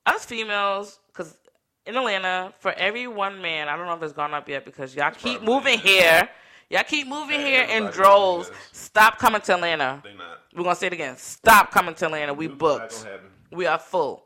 us 0.05 0.25
females, 0.25 0.99
because 1.07 1.37
in 1.85 1.95
Atlanta, 1.95 2.53
for 2.59 2.71
every 2.73 3.07
one 3.07 3.41
man, 3.41 3.67
I 3.67 3.75
don't 3.75 3.88
know 3.88 3.93
if 3.93 4.03
it's 4.03 4.13
gone 4.13 4.33
up 4.33 4.47
yet 4.47 4.65
because 4.65 4.95
y'all 4.95 5.11
keep 5.11 5.41
moving 5.41 5.75
is. 5.75 5.81
here. 5.81 6.29
Y'all 6.69 6.83
keep 6.83 7.07
moving 7.07 7.41
Yeah, 7.41 7.65
here 7.67 7.77
in 7.77 7.91
droves. 7.91 8.50
Stop 8.71 9.17
coming 9.17 9.41
to 9.41 9.55
Atlanta. 9.55 10.01
They 10.03 10.13
not. 10.13 10.39
We're 10.55 10.63
gonna 10.63 10.75
say 10.75 10.88
it 10.88 10.93
again. 10.93 11.17
Stop 11.17 11.71
coming 11.71 11.95
to 11.95 12.05
Atlanta. 12.05 12.33
We 12.33 12.47
booked. 12.47 13.05
We 13.51 13.65
are 13.65 13.79
full. 13.79 14.25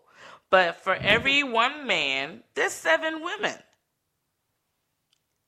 But 0.52 0.76
for 0.76 0.94
every 0.96 1.44
one 1.44 1.88
man, 1.88 2.44
there's 2.54 2.74
seven 2.74 3.24
women. 3.24 3.58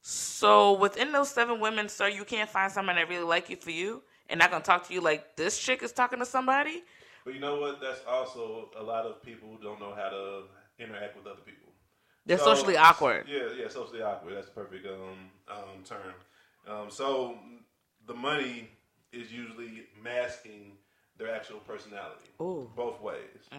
So 0.01 0.73
within 0.73 1.11
those 1.11 1.29
seven 1.29 1.59
women, 1.59 1.89
sir, 1.89 2.07
you 2.07 2.23
can't 2.23 2.49
find 2.49 2.71
someone 2.71 2.95
that 2.95 3.09
really 3.09 3.25
like 3.25 3.49
you 3.49 3.57
for 3.57 3.71
you 3.71 4.01
and 4.29 4.39
not 4.39 4.49
gonna 4.51 4.63
talk 4.63 4.87
to 4.87 4.93
you 4.93 5.01
like 5.01 5.35
this 5.35 5.59
chick 5.59 5.83
is 5.83 5.91
talking 5.91 6.19
to 6.19 6.25
somebody. 6.25 6.83
But 7.25 7.33
you 7.33 7.39
know 7.39 7.59
what? 7.59 7.81
That's 7.81 8.01
also 8.07 8.69
a 8.79 8.81
lot 8.81 9.05
of 9.05 9.21
people 9.21 9.49
who 9.49 9.61
don't 9.61 9.79
know 9.79 9.93
how 9.93 10.09
to 10.09 10.43
interact 10.79 11.17
with 11.17 11.27
other 11.27 11.41
people. 11.45 11.66
They're 12.27 12.37
So- 12.37 12.53
socially 12.53 12.77
awkward. 12.77 13.27
Yeah, 13.27 13.47
yeah, 13.57 13.67
socially 13.69 14.01
awkward. 14.01 14.35
That's 14.35 14.47
the 14.47 14.53
perfect 14.53 14.85
um, 14.85 15.29
um, 15.49 15.83
term. 15.85 16.13
Um, 16.67 16.91
so 16.91 17.37
the 18.05 18.13
money 18.13 18.69
is 19.11 19.31
usually 19.31 19.87
masking 20.03 20.77
their 21.17 21.33
actual 21.33 21.59
personality. 21.59 22.29
Ooh. 22.41 22.69
Both 22.75 23.01
ways. 23.01 23.49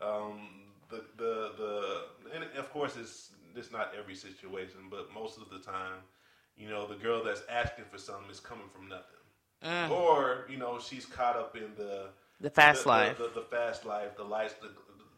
Um, 0.00 0.48
the 0.90 1.02
the 1.16 1.52
the 1.58 2.04
and 2.34 2.44
of 2.56 2.70
course 2.70 2.96
it's 2.96 3.30
it's 3.56 3.72
not 3.72 3.92
every 3.98 4.14
situation, 4.14 4.80
but 4.90 5.12
most 5.12 5.38
of 5.38 5.48
the 5.50 5.58
time, 5.58 6.00
you 6.56 6.68
know, 6.68 6.86
the 6.86 6.94
girl 6.94 7.24
that's 7.24 7.42
asking 7.50 7.86
for 7.90 7.98
something 7.98 8.30
is 8.30 8.40
coming 8.40 8.68
from 8.74 8.88
nothing. 8.88 9.14
Mm. 9.64 9.90
or 9.90 10.46
you 10.48 10.56
know 10.56 10.78
she's 10.78 11.04
caught 11.04 11.34
up 11.36 11.56
in 11.56 11.74
the 11.76 12.10
The 12.40 12.48
fast 12.50 12.84
the, 12.84 12.88
life. 12.90 13.18
the, 13.18 13.24
the, 13.24 13.40
the 13.40 13.46
fast 13.46 13.84
life, 13.84 14.16
the 14.16 14.22
lights, 14.22 14.54
the, 14.62 14.70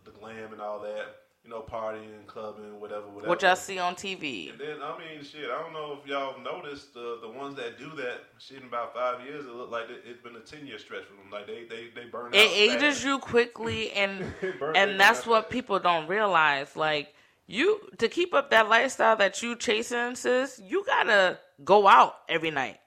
the 0.05 0.17
glam, 0.19 0.53
and 0.55 0.63
all 0.63 0.81
that. 0.81 1.07
You 1.45 1.51
know, 1.51 1.63
partying, 1.63 2.27
clubbing, 2.27 2.79
whatever, 2.79 3.09
whatever. 3.09 3.29
what 3.29 3.41
y'all 3.41 3.57
see 3.57 3.79
on 3.79 3.95
TV. 3.95 4.51
And 4.51 4.61
then 4.61 4.77
I 4.83 4.97
mean, 4.99 5.25
shit. 5.25 5.49
I 5.51 5.61
don't 5.63 5.73
know 5.73 5.99
if 6.01 6.07
y'all 6.07 6.39
noticed 6.39 6.93
the 6.93 7.19
the 7.23 7.29
ones 7.29 7.57
that 7.57 7.79
do 7.79 7.89
that 7.97 8.25
shit 8.39 8.59
in 8.59 8.65
about 8.69 8.93
five 8.95 9.25
years. 9.25 9.47
It 9.47 9.53
looked 9.53 9.73
like 9.73 9.89
it, 9.89 10.05
it's 10.07 10.21
been 10.23 10.37
a 10.37 10.41
ten 10.41 10.67
year 10.67 10.79
stretch 10.79 11.05
for 11.05 11.15
them. 11.15 11.31
Like 11.33 11.47
they 11.47 11.65
they 11.65 11.89
they 11.95 12.09
burn 12.09 12.27
out. 12.27 12.35
It 12.35 12.51
ages 12.53 12.97
fast. 12.97 13.05
you 13.05 13.19
quickly, 13.19 13.91
and 13.95 14.23
It 14.43 14.61
burns 14.61 14.75
they 14.75 14.81
and 14.81 15.01
that's 15.01 15.27
what 15.27 15.45
out 15.45 15.51
people 15.51 15.79
don't 15.79 16.07
realize. 16.09 16.77
Like 16.77 17.15
you 17.47 17.81
to 17.99 18.09
keep 18.09 18.35
up 18.35 18.51
that 18.51 18.69
lifestyle 18.69 19.17
that 19.17 19.43
you 19.43 19.57
chasing, 19.57 20.17
sis, 20.17 20.61
you 20.63 20.85
gotta 20.87 21.39
go 21.65 21.89
out 21.89 22.17
every 22.29 22.51
night. 22.51 22.79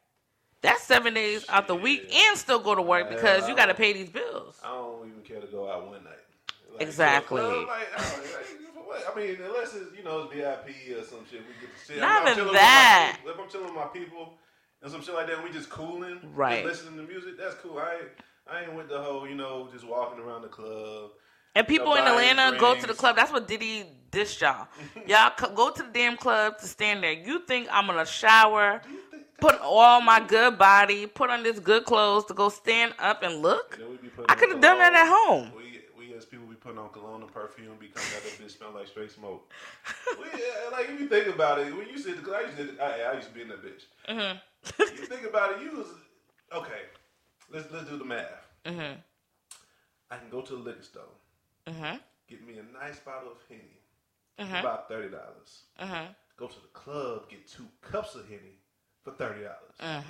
That's 0.61 0.83
seven 0.83 1.15
days 1.15 1.43
out 1.49 1.67
the 1.67 1.75
week, 1.75 2.13
and 2.15 2.37
still 2.37 2.59
go 2.59 2.73
to 2.73 2.81
work 2.81 3.09
because 3.09 3.49
you 3.49 3.55
gotta 3.55 3.73
pay 3.73 3.91
these 3.93 4.09
bills. 4.09 4.57
I 4.63 4.69
don't 4.69 5.09
even 5.09 5.21
care 5.23 5.41
to 5.41 5.47
go 5.47 5.69
out 5.69 5.87
one 5.87 6.03
night. 6.05 6.12
Like, 6.73 6.81
Exactly. 6.81 7.41
like, 7.41 7.49
I, 7.51 8.01
don't- 8.01 8.23
like, 8.33 8.45
for 8.73 8.79
what? 8.87 9.03
I 9.11 9.15
mean, 9.19 9.37
unless 9.43 9.73
it's 9.75 9.95
you 9.95 10.03
know 10.03 10.23
it's 10.23 10.33
VIP 10.33 10.97
or 10.97 11.03
some 11.03 11.25
shit, 11.29 11.41
we 11.41 11.53
get 11.65 11.77
to 11.77 11.85
sit. 11.85 11.97
Not 11.99 12.21
I'm 12.23 12.27
even 12.29 12.37
chilling 12.39 12.53
that. 12.53 13.13
my 13.13 13.17
people- 13.17 13.31
If 13.31 13.39
I'm 13.45 13.49
chilling 13.51 13.65
with 13.67 13.75
my 13.75 13.85
people 13.93 14.33
and 14.81 14.91
some 14.91 15.01
shit 15.03 15.13
like 15.13 15.27
that, 15.27 15.35
and 15.35 15.43
we 15.43 15.51
just 15.51 15.69
cooling, 15.69 16.19
Right. 16.33 16.63
Just 16.63 16.83
listening 16.83 17.05
to 17.05 17.11
music. 17.11 17.37
That's 17.37 17.55
cool. 17.55 17.77
I 17.79 17.93
ain't, 17.93 18.03
I 18.47 18.61
ain't 18.63 18.73
with 18.73 18.89
the 18.89 19.01
whole 19.01 19.27
you 19.27 19.35
know 19.35 19.69
just 19.71 19.85
walking 19.85 20.19
around 20.19 20.41
the 20.41 20.47
club. 20.49 21.11
And 21.55 21.67
people 21.67 21.93
in 21.93 22.03
Atlanta 22.05 22.57
go 22.57 22.75
to 22.75 22.87
the 22.87 22.93
club. 22.95 23.15
That's 23.15 23.31
what 23.31 23.47
Diddy 23.47 23.85
dissed 24.11 24.41
y'all. 24.41 24.67
y'all 25.07 25.31
go 25.53 25.69
to 25.69 25.83
the 25.83 25.89
damn 25.93 26.17
club 26.17 26.57
to 26.59 26.65
stand 26.67 27.03
there. 27.03 27.13
You 27.13 27.45
think 27.45 27.67
I'm 27.71 27.85
gonna 27.85 28.07
shower, 28.07 28.81
put 29.39 29.59
all 29.61 30.01
my 30.01 30.19
good 30.19 30.57
body, 30.57 31.05
put 31.05 31.29
on 31.29 31.43
this 31.43 31.59
good 31.59 31.85
clothes 31.85 32.25
to 32.25 32.33
go 32.33 32.49
stand 32.49 32.95
up 32.97 33.21
and 33.21 33.43
look? 33.43 33.75
And 33.75 33.83
then 33.83 33.91
we 33.91 33.97
be 33.97 34.07
putting 34.09 34.25
I 34.29 34.35
could 34.35 34.49
have 34.49 34.61
done 34.61 34.79
that 34.79 34.93
at 34.93 35.07
home. 35.07 35.51
We 36.73 36.81
we 36.81 36.89
as 36.89 36.95
people 36.95 37.21
be 37.21 37.21
putting 37.21 37.21
on 37.21 37.21
cologne 37.21 37.21
and 37.21 37.33
perfume, 37.33 37.77
be 37.79 37.87
coming 37.87 38.09
out 38.15 38.23
that 38.23 38.39
bitch 38.39 38.57
smell 38.57 38.71
like 38.73 38.87
straight 38.87 39.11
smoke. 39.11 39.51
we, 40.19 40.25
yeah, 40.39 40.69
like 40.71 40.89
if 40.89 40.99
you 40.99 41.07
think 41.07 41.27
about 41.27 41.59
it, 41.59 41.75
when 41.77 41.87
you 41.89 41.97
said 41.97 42.15
because 42.17 42.33
I 42.33 42.41
used 42.41 42.57
to 42.57 42.83
I, 42.83 43.11
I 43.11 43.13
used 43.15 43.27
to 43.29 43.33
be 43.33 43.41
in 43.41 43.47
that 43.49 43.63
bitch. 43.63 43.83
Mm-hmm. 44.09 44.81
you 44.97 45.05
think 45.05 45.25
about 45.25 45.51
it, 45.53 45.61
you 45.61 45.77
was 45.77 45.87
okay. 46.55 46.83
Let's 47.51 47.71
let's 47.71 47.89
do 47.89 47.97
the 47.97 48.05
math. 48.05 48.47
Mm-hmm. 48.65 48.99
I 50.11 50.17
can 50.17 50.29
go 50.29 50.41
to 50.41 50.53
the 50.53 50.59
liquor 50.61 50.83
store, 50.83 51.03
Mm-hmm. 51.67 51.97
get 52.29 52.45
me 52.47 52.55
a 52.59 52.63
nice 52.83 52.99
bottle 52.99 53.31
of 53.31 53.37
henny, 53.49 53.79
about 54.59 54.87
thirty 54.89 55.09
dollars. 55.09 55.63
Go 56.37 56.47
to 56.47 56.61
the 56.61 56.67
club, 56.73 57.29
get 57.29 57.47
two 57.47 57.67
cups 57.81 58.15
of 58.15 58.27
henny 58.27 58.57
for 59.03 59.11
thirty 59.11 59.41
dollars. 59.43 60.05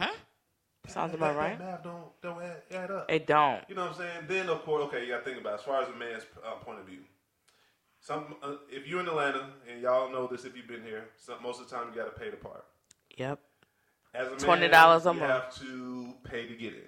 Sounds 0.88 1.14
about 1.14 1.38
right. 1.38 1.58
Math 1.58 1.84
don't 1.84 2.22
don't 2.22 2.42
add, 2.42 2.62
add 2.72 2.92
up. 2.92 3.10
It 3.10 3.26
don't. 3.26 3.62
You 3.70 3.76
know 3.76 3.84
what 3.84 3.92
I'm 3.92 3.98
saying? 3.98 4.26
Then 4.28 4.50
of 4.50 4.64
course, 4.64 4.84
okay, 4.86 5.06
you 5.06 5.12
got 5.12 5.20
to 5.20 5.24
think 5.24 5.40
about 5.40 5.54
it. 5.54 5.60
as 5.60 5.62
far 5.62 5.82
as 5.82 5.88
a 5.88 5.94
man's 5.94 6.24
uh, 6.46 6.56
point 6.56 6.80
of 6.80 6.86
view. 6.86 7.00
Some 8.02 8.36
uh, 8.44 8.56
if 8.70 8.86
you're 8.86 9.00
in 9.00 9.08
Atlanta 9.08 9.48
and 9.72 9.82
y'all 9.82 10.12
know 10.12 10.28
this 10.28 10.44
if 10.44 10.58
you've 10.58 10.68
been 10.68 10.84
here, 10.84 11.06
some, 11.18 11.42
most 11.42 11.62
of 11.62 11.70
the 11.70 11.76
time 11.76 11.88
you 11.90 11.96
got 11.96 12.14
to 12.14 12.20
pay 12.20 12.30
the 12.30 12.36
part. 12.36 12.66
Yep. 13.18 13.40
As 14.14 14.28
a 14.28 14.48
man, 14.48 14.70
$20 14.70 15.06
a 15.06 15.14
you 15.14 15.20
month. 15.20 15.20
have 15.20 15.56
to 15.60 16.14
pay 16.24 16.48
to 16.48 16.54
get 16.54 16.74
in. 16.74 16.82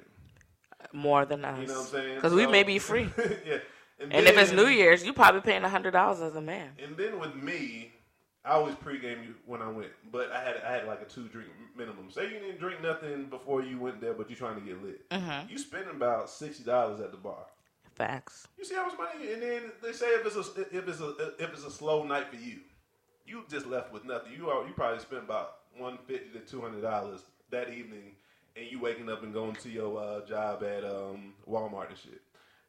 More 0.91 1.25
than 1.25 1.45
us. 1.45 1.59
You 1.59 1.67
know 1.67 1.73
what 1.73 1.79
I'm 1.79 1.85
saying? 1.87 2.15
Because 2.15 2.33
we 2.33 2.45
may 2.47 2.63
be 2.63 2.79
free. 2.79 3.09
yeah. 3.45 3.57
And 3.99 4.27
if 4.27 4.37
it's 4.37 4.51
New 4.51 4.67
Year's, 4.67 5.05
you 5.05 5.13
probably 5.13 5.41
paying 5.41 5.63
a 5.63 5.69
hundred 5.69 5.91
dollars 5.91 6.21
as 6.21 6.35
a 6.35 6.41
man. 6.41 6.71
And 6.83 6.97
then 6.97 7.17
with 7.19 7.33
me, 7.35 7.93
I 8.45 8.51
always 8.51 8.75
pregame 8.75 9.23
you 9.23 9.33
when 9.47 9.61
I 9.61 9.69
went, 9.69 9.89
but 10.11 10.31
I 10.31 10.43
had 10.43 10.57
I 10.65 10.71
had 10.73 10.85
like 10.85 11.01
a 11.01 11.05
two 11.05 11.27
drink 11.27 11.49
minimum. 11.75 12.11
Say 12.11 12.25
you 12.25 12.39
didn't 12.39 12.59
drink 12.59 12.81
nothing 12.81 13.25
before 13.25 13.63
you 13.63 13.79
went 13.79 13.99
there, 13.99 14.13
but 14.13 14.29
you're 14.29 14.37
trying 14.37 14.55
to 14.55 14.61
get 14.61 14.83
lit. 14.83 15.09
Mm-hmm. 15.09 15.49
You 15.49 15.57
spend 15.57 15.89
about 15.89 16.29
sixty 16.29 16.63
dollars 16.63 16.99
at 16.99 17.11
the 17.11 17.17
bar. 17.17 17.45
Facts. 17.95 18.47
You 18.57 18.65
see 18.65 18.75
how 18.75 18.85
much 18.85 18.97
money? 18.97 19.31
And 19.33 19.41
then 19.41 19.71
they 19.81 19.93
say 19.93 20.07
if 20.07 20.25
it's 20.25 20.35
a 20.35 20.61
if 20.61 20.87
it's 20.87 20.99
a 20.99 21.33
if 21.39 21.53
it's 21.53 21.65
a 21.65 21.71
slow 21.71 22.03
night 22.03 22.27
for 22.29 22.35
you, 22.35 22.59
you 23.25 23.43
just 23.49 23.65
left 23.65 23.91
with 23.91 24.05
nothing. 24.05 24.33
You 24.37 24.49
are 24.49 24.67
you 24.67 24.73
probably 24.73 24.99
spent 24.99 25.23
about 25.23 25.55
one 25.77 25.97
fifty 26.05 26.37
to 26.37 26.39
two 26.39 26.61
hundred 26.61 26.81
dollars 26.81 27.21
that 27.49 27.69
evening, 27.69 28.15
and 28.55 28.67
you 28.69 28.79
waking 28.79 29.09
up 29.09 29.23
and 29.23 29.33
going 29.33 29.55
to 29.55 29.69
your 29.69 29.99
uh, 29.99 30.25
job 30.25 30.63
at 30.63 30.83
um, 30.83 31.33
Walmart 31.49 31.89
and 31.89 31.97
shit. 31.97 32.21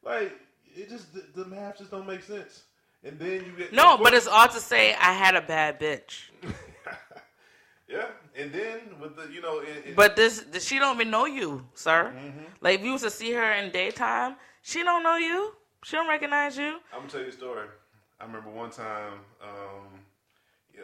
Like 0.02 0.32
it 0.74 0.88
just 0.88 1.12
the, 1.12 1.24
the 1.34 1.48
math 1.48 1.78
just 1.78 1.90
don't 1.90 2.06
make 2.06 2.22
sense. 2.22 2.62
And 3.06 3.18
then 3.18 3.44
you 3.44 3.52
get 3.56 3.72
No, 3.72 3.96
but 3.96 4.14
it's 4.14 4.26
all 4.26 4.48
to 4.48 4.60
say 4.60 4.94
I 4.94 5.12
had 5.12 5.36
a 5.36 5.40
bad 5.40 5.78
bitch. 5.78 6.30
yeah. 7.88 8.06
And 8.36 8.52
then 8.52 8.80
with 9.00 9.16
the 9.16 9.32
you 9.32 9.40
know 9.40 9.60
it, 9.60 9.84
it- 9.86 9.96
But 9.96 10.16
this, 10.16 10.40
this 10.50 10.66
she 10.66 10.78
don't 10.78 10.96
even 10.96 11.10
know 11.10 11.24
you, 11.26 11.64
sir. 11.74 12.12
Mm-hmm. 12.16 12.44
Like 12.60 12.80
if 12.80 12.84
you 12.84 12.92
was 12.92 13.02
to 13.02 13.10
see 13.10 13.32
her 13.32 13.52
in 13.52 13.70
daytime, 13.70 14.36
she 14.62 14.82
don't 14.82 15.02
know 15.02 15.16
you. 15.16 15.52
She 15.84 15.94
don't 15.96 16.08
recognize 16.08 16.58
you. 16.58 16.78
I'm 16.92 17.00
gonna 17.00 17.08
tell 17.08 17.20
you 17.20 17.28
a 17.28 17.32
story. 17.32 17.68
I 18.20 18.24
remember 18.24 18.50
one 18.50 18.70
time. 18.70 19.20
Um, 19.40 20.00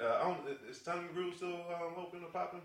uh, 0.00 0.20
I 0.20 0.22
don't, 0.24 0.38
is 0.70 0.78
Tongue 0.80 1.00
and 1.00 1.14
Groove 1.14 1.34
still 1.36 1.48
um, 1.48 1.94
open 1.98 2.22
or 2.24 2.30
popping? 2.32 2.60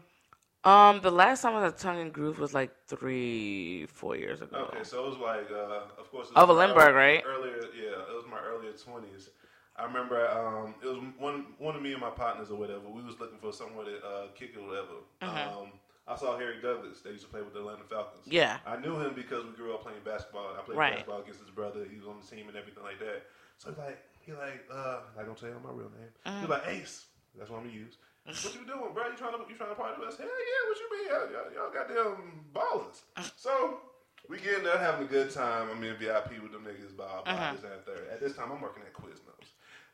Um, 0.64 1.02
the 1.02 1.12
last 1.12 1.42
time 1.42 1.56
I 1.56 1.62
was 1.64 1.74
at 1.74 1.80
Tongue 1.80 2.00
and 2.00 2.14
Groove 2.14 2.40
was 2.40 2.54
like 2.54 2.72
three, 2.88 3.86
four 3.88 4.16
years 4.16 4.42
ago. 4.42 4.70
Okay, 4.74 4.84
so 4.84 5.06
it 5.06 5.10
was 5.10 5.18
like, 5.18 5.50
uh, 5.52 6.00
of 6.00 6.10
course, 6.12 6.30
it 6.30 6.36
Of 6.38 6.50
was 6.50 6.58
my 6.58 6.66
Lindbergh, 6.66 6.96
right? 6.96 7.24
Earlier, 7.26 7.62
yeah, 7.76 8.02
it 8.12 8.16
was 8.16 8.26
my 8.30 8.40
earlier 8.40 8.72
twenties. 8.72 9.30
I 9.78 9.84
remember 9.86 10.28
um, 10.30 10.74
it 10.82 10.88
was 10.88 10.98
one 11.20 11.46
one 11.60 11.76
of 11.76 11.82
me 11.82 11.92
and 11.92 12.02
my 12.02 12.10
partners 12.10 12.50
or 12.50 12.56
whatever. 12.58 12.90
We 12.90 13.04
was 13.04 13.20
looking 13.20 13.38
for 13.40 13.54
somewhere 13.54 13.86
to 13.86 13.98
uh, 14.06 14.28
kick 14.36 14.52
it 14.56 14.60
or 14.60 14.68
whatever. 14.68 14.98
Um, 15.22 15.72
I 16.08 16.16
saw 16.16 16.38
Harry 16.38 16.62
Douglas. 16.62 17.02
They 17.04 17.12
used 17.12 17.26
to 17.26 17.30
play 17.30 17.42
with 17.42 17.54
the 17.54 17.60
Atlanta 17.60 17.84
Falcons. 17.90 18.24
Yeah. 18.26 18.58
I 18.66 18.78
knew 18.78 18.96
him 18.96 19.14
because 19.14 19.44
we 19.46 19.52
grew 19.52 19.74
up 19.74 19.84
playing 19.84 20.00
basketball. 20.06 20.56
I 20.58 20.62
played 20.64 20.78
Right. 20.78 20.92
basketball 20.94 21.22
against 21.22 21.42
his 21.42 21.50
brother. 21.52 21.86
He 21.90 21.98
was 21.98 22.08
on 22.08 22.16
the 22.22 22.26
team 22.26 22.48
and 22.48 22.56
everything 22.56 22.84
like 22.84 22.98
that. 23.00 23.28
So 23.58 23.70
he's 23.70 23.78
like, 23.78 24.00
he 24.22 24.32
like, 24.32 24.64
uh, 24.72 25.00
I 25.20 25.24
don't 25.24 25.38
tell 25.38 25.50
you 25.50 25.60
my 25.64 25.70
real 25.72 25.92
name. 25.92 26.10
Mm-hmm. 26.26 26.40
He's 26.42 26.50
like 26.50 26.68
Ace. 26.68 27.06
That's 27.38 27.50
what 27.52 27.58
I'm 27.60 27.66
gonna 27.68 27.76
use. 27.78 27.98
What 28.26 28.56
you 28.56 28.66
doing, 28.66 28.94
bro? 28.94 29.08
You 29.08 29.16
trying 29.16 29.34
to 29.34 29.40
you 29.48 29.56
trying 29.56 29.70
to 29.70 29.76
party 29.76 30.00
with 30.00 30.10
us? 30.10 30.18
Hell 30.18 30.28
yeah! 30.28 30.62
What 30.68 30.78
you 30.80 30.88
mean? 30.92 31.08
Y'all, 31.08 31.54
y'all, 31.54 31.72
goddamn 31.72 32.44
ballers. 32.54 33.32
So 33.38 33.80
we 34.28 34.38
getting 34.40 34.64
there 34.66 34.78
having 34.78 35.08
a 35.08 35.10
good 35.10 35.32
time. 35.32 35.70
I'm 35.72 35.82
in 35.84 35.96
VIP 35.96 36.42
with 36.44 36.52
them 36.52 36.66
niggas, 36.68 36.96
blah 36.96 37.24
blah. 37.24 37.32
Uh-huh. 37.32 37.54
This 37.56 37.64
and 37.64 37.86
third. 37.86 38.08
At 38.12 38.20
this 38.20 38.36
time, 38.36 38.52
I'm 38.52 38.60
working 38.60 38.84
at 38.84 38.94
Quiznos. 38.94 39.07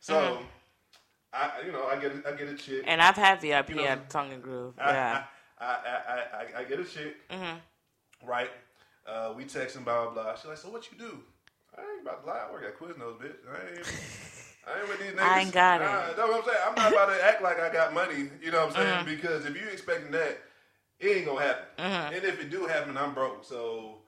So 0.04 0.20
Uh-huh. 0.20 0.44
I, 1.32 1.66
you 1.66 1.72
know, 1.72 1.86
I 1.88 1.96
get 1.96 2.12
a, 2.12 2.30
I 2.30 2.36
get 2.36 2.50
a 2.50 2.56
chick. 2.56 2.84
And 2.86 3.02
I've 3.02 3.16
had 3.16 3.40
VIP 3.42 3.70
You 3.70 3.76
know, 3.78 3.98
Tongue 4.10 4.34
and 4.34 4.44
Groove. 4.44 4.76
I, 4.78 4.92
Yeah. 4.92 5.24
I, 5.60 5.66
I, 5.66 6.58
I, 6.58 6.60
I, 6.60 6.64
get 6.66 6.80
a 6.80 6.84
chick. 6.84 7.16
Mhm. 7.32 7.58
Right. 8.24 8.52
Uh, 9.08 9.34
we 9.36 9.46
texting 9.46 9.84
blah 9.86 10.04
blah 10.10 10.14
blah. 10.24 10.36
She's 10.36 10.46
like, 10.46 10.58
so 10.58 10.70
what 10.70 10.92
you 10.92 10.98
do? 10.98 11.20
I 11.78 11.82
ain't 11.82 12.02
about 12.04 12.22
to 12.24 12.30
lie. 12.30 12.42
I 12.48 12.52
work 12.52 12.64
at 12.66 12.78
Quiznos, 12.78 13.18
bitch. 13.18 13.38
I 13.50 13.70
ain't. 13.78 13.88
I 14.68 14.80
ain't 14.80 14.90
with 14.90 15.00
these 15.00 15.12
niggas. 15.18 15.22
I 15.22 15.40
ain't 15.40 15.54
got 15.54 15.82
it. 15.82 15.86
That's 15.86 16.18
what 16.18 16.36
I'm 16.38 16.44
saying. 16.44 16.58
I'm 16.68 16.76
not 16.76 16.92
about 16.92 17.06
to 17.16 17.24
act 17.24 17.42
like 17.42 17.60
I 17.62 17.72
got 17.72 17.94
money. 17.94 18.30
You 18.42 18.52
know 18.52 18.66
what 18.68 18.76
I'm 18.78 18.82
Uh-huh. 18.86 19.04
saying? 19.06 19.16
Because 19.18 19.46
if 19.46 19.56
you 19.56 19.68
expecting 19.70 20.12
that, 20.12 20.38
it 21.00 21.08
ain't 21.18 21.26
gonna 21.26 21.42
happen. 21.42 21.66
Uh-huh. 21.80 22.12
And 22.14 22.24
if 22.26 22.40
it 22.42 22.50
do 22.52 22.66
happen, 22.66 22.98
I'm 22.98 23.14
broke. 23.14 23.44
So, 23.46 24.02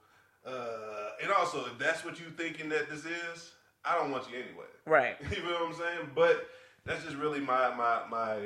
uh, 0.46 1.10
and 1.22 1.32
also, 1.32 1.64
if 1.66 1.78
that's 1.78 2.04
what 2.04 2.20
you 2.20 2.26
thinking 2.36 2.68
that 2.68 2.88
this 2.90 3.04
is, 3.04 3.52
I 3.86 3.96
don't 3.96 4.10
want 4.10 4.24
you 4.30 4.36
anyway. 4.36 4.66
Right. 4.84 5.16
You 5.36 5.42
know 5.44 5.64
what 5.64 5.68
I'm 5.68 5.74
saying? 5.74 6.10
But 6.14 6.48
that's 6.84 7.04
just 7.04 7.16
really 7.16 7.40
my 7.40 7.74
my 7.74 8.02
my 8.10 8.38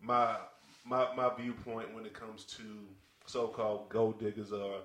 my 0.00 0.36
my 0.84 1.14
my 1.14 1.30
viewpoint 1.38 1.94
when 1.94 2.06
it 2.06 2.14
comes 2.14 2.44
to 2.44 2.62
so-called 3.26 3.88
gold 3.88 4.20
diggers 4.20 4.52
or 4.52 4.80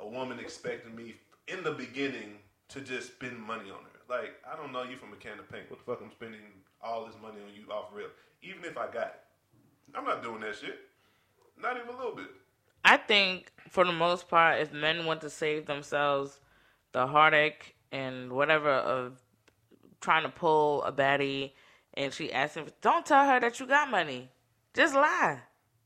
a 0.00 0.06
woman 0.06 0.38
expecting 0.38 0.94
me 0.96 1.14
in 1.48 1.62
the 1.62 1.72
beginning 1.72 2.38
to 2.68 2.80
just 2.80 3.08
spend 3.08 3.38
money 3.38 3.70
on 3.70 3.82
her. 3.82 4.00
Like 4.08 4.32
I 4.50 4.56
don't 4.56 4.72
know 4.72 4.82
you 4.82 4.96
from 4.96 5.12
a 5.12 5.16
can 5.16 5.38
of 5.38 5.50
paint. 5.50 5.70
What 5.70 5.78
the 5.78 5.84
fuck 5.84 6.00
I'm 6.02 6.10
spending 6.10 6.40
all 6.82 7.04
this 7.06 7.16
money 7.20 7.36
on 7.46 7.54
you 7.54 7.70
off 7.72 7.86
real? 7.92 8.08
Even 8.42 8.64
if 8.64 8.76
I 8.76 8.86
got 8.86 9.06
it, 9.06 9.20
I'm 9.94 10.04
not 10.04 10.22
doing 10.22 10.40
that 10.40 10.56
shit. 10.56 10.78
Not 11.60 11.76
even 11.76 11.88
a 11.88 11.96
little 11.96 12.16
bit. 12.16 12.26
I 12.84 12.96
think 12.96 13.52
for 13.68 13.84
the 13.84 13.92
most 13.92 14.28
part, 14.28 14.60
if 14.60 14.72
men 14.72 15.06
want 15.06 15.20
to 15.20 15.30
save 15.30 15.66
themselves 15.66 16.40
the 16.92 17.06
heartache 17.06 17.76
and 17.92 18.32
whatever 18.32 18.70
of 18.70 19.21
trying 20.02 20.24
to 20.24 20.28
pull 20.28 20.82
a 20.82 20.92
baddie, 20.92 21.52
and 21.94 22.12
she 22.12 22.32
asks 22.32 22.56
him, 22.56 22.66
don't 22.80 23.06
tell 23.06 23.26
her 23.26 23.40
that 23.40 23.60
you 23.60 23.66
got 23.66 23.90
money. 23.90 24.30
Just 24.74 24.94
lie. 24.94 25.40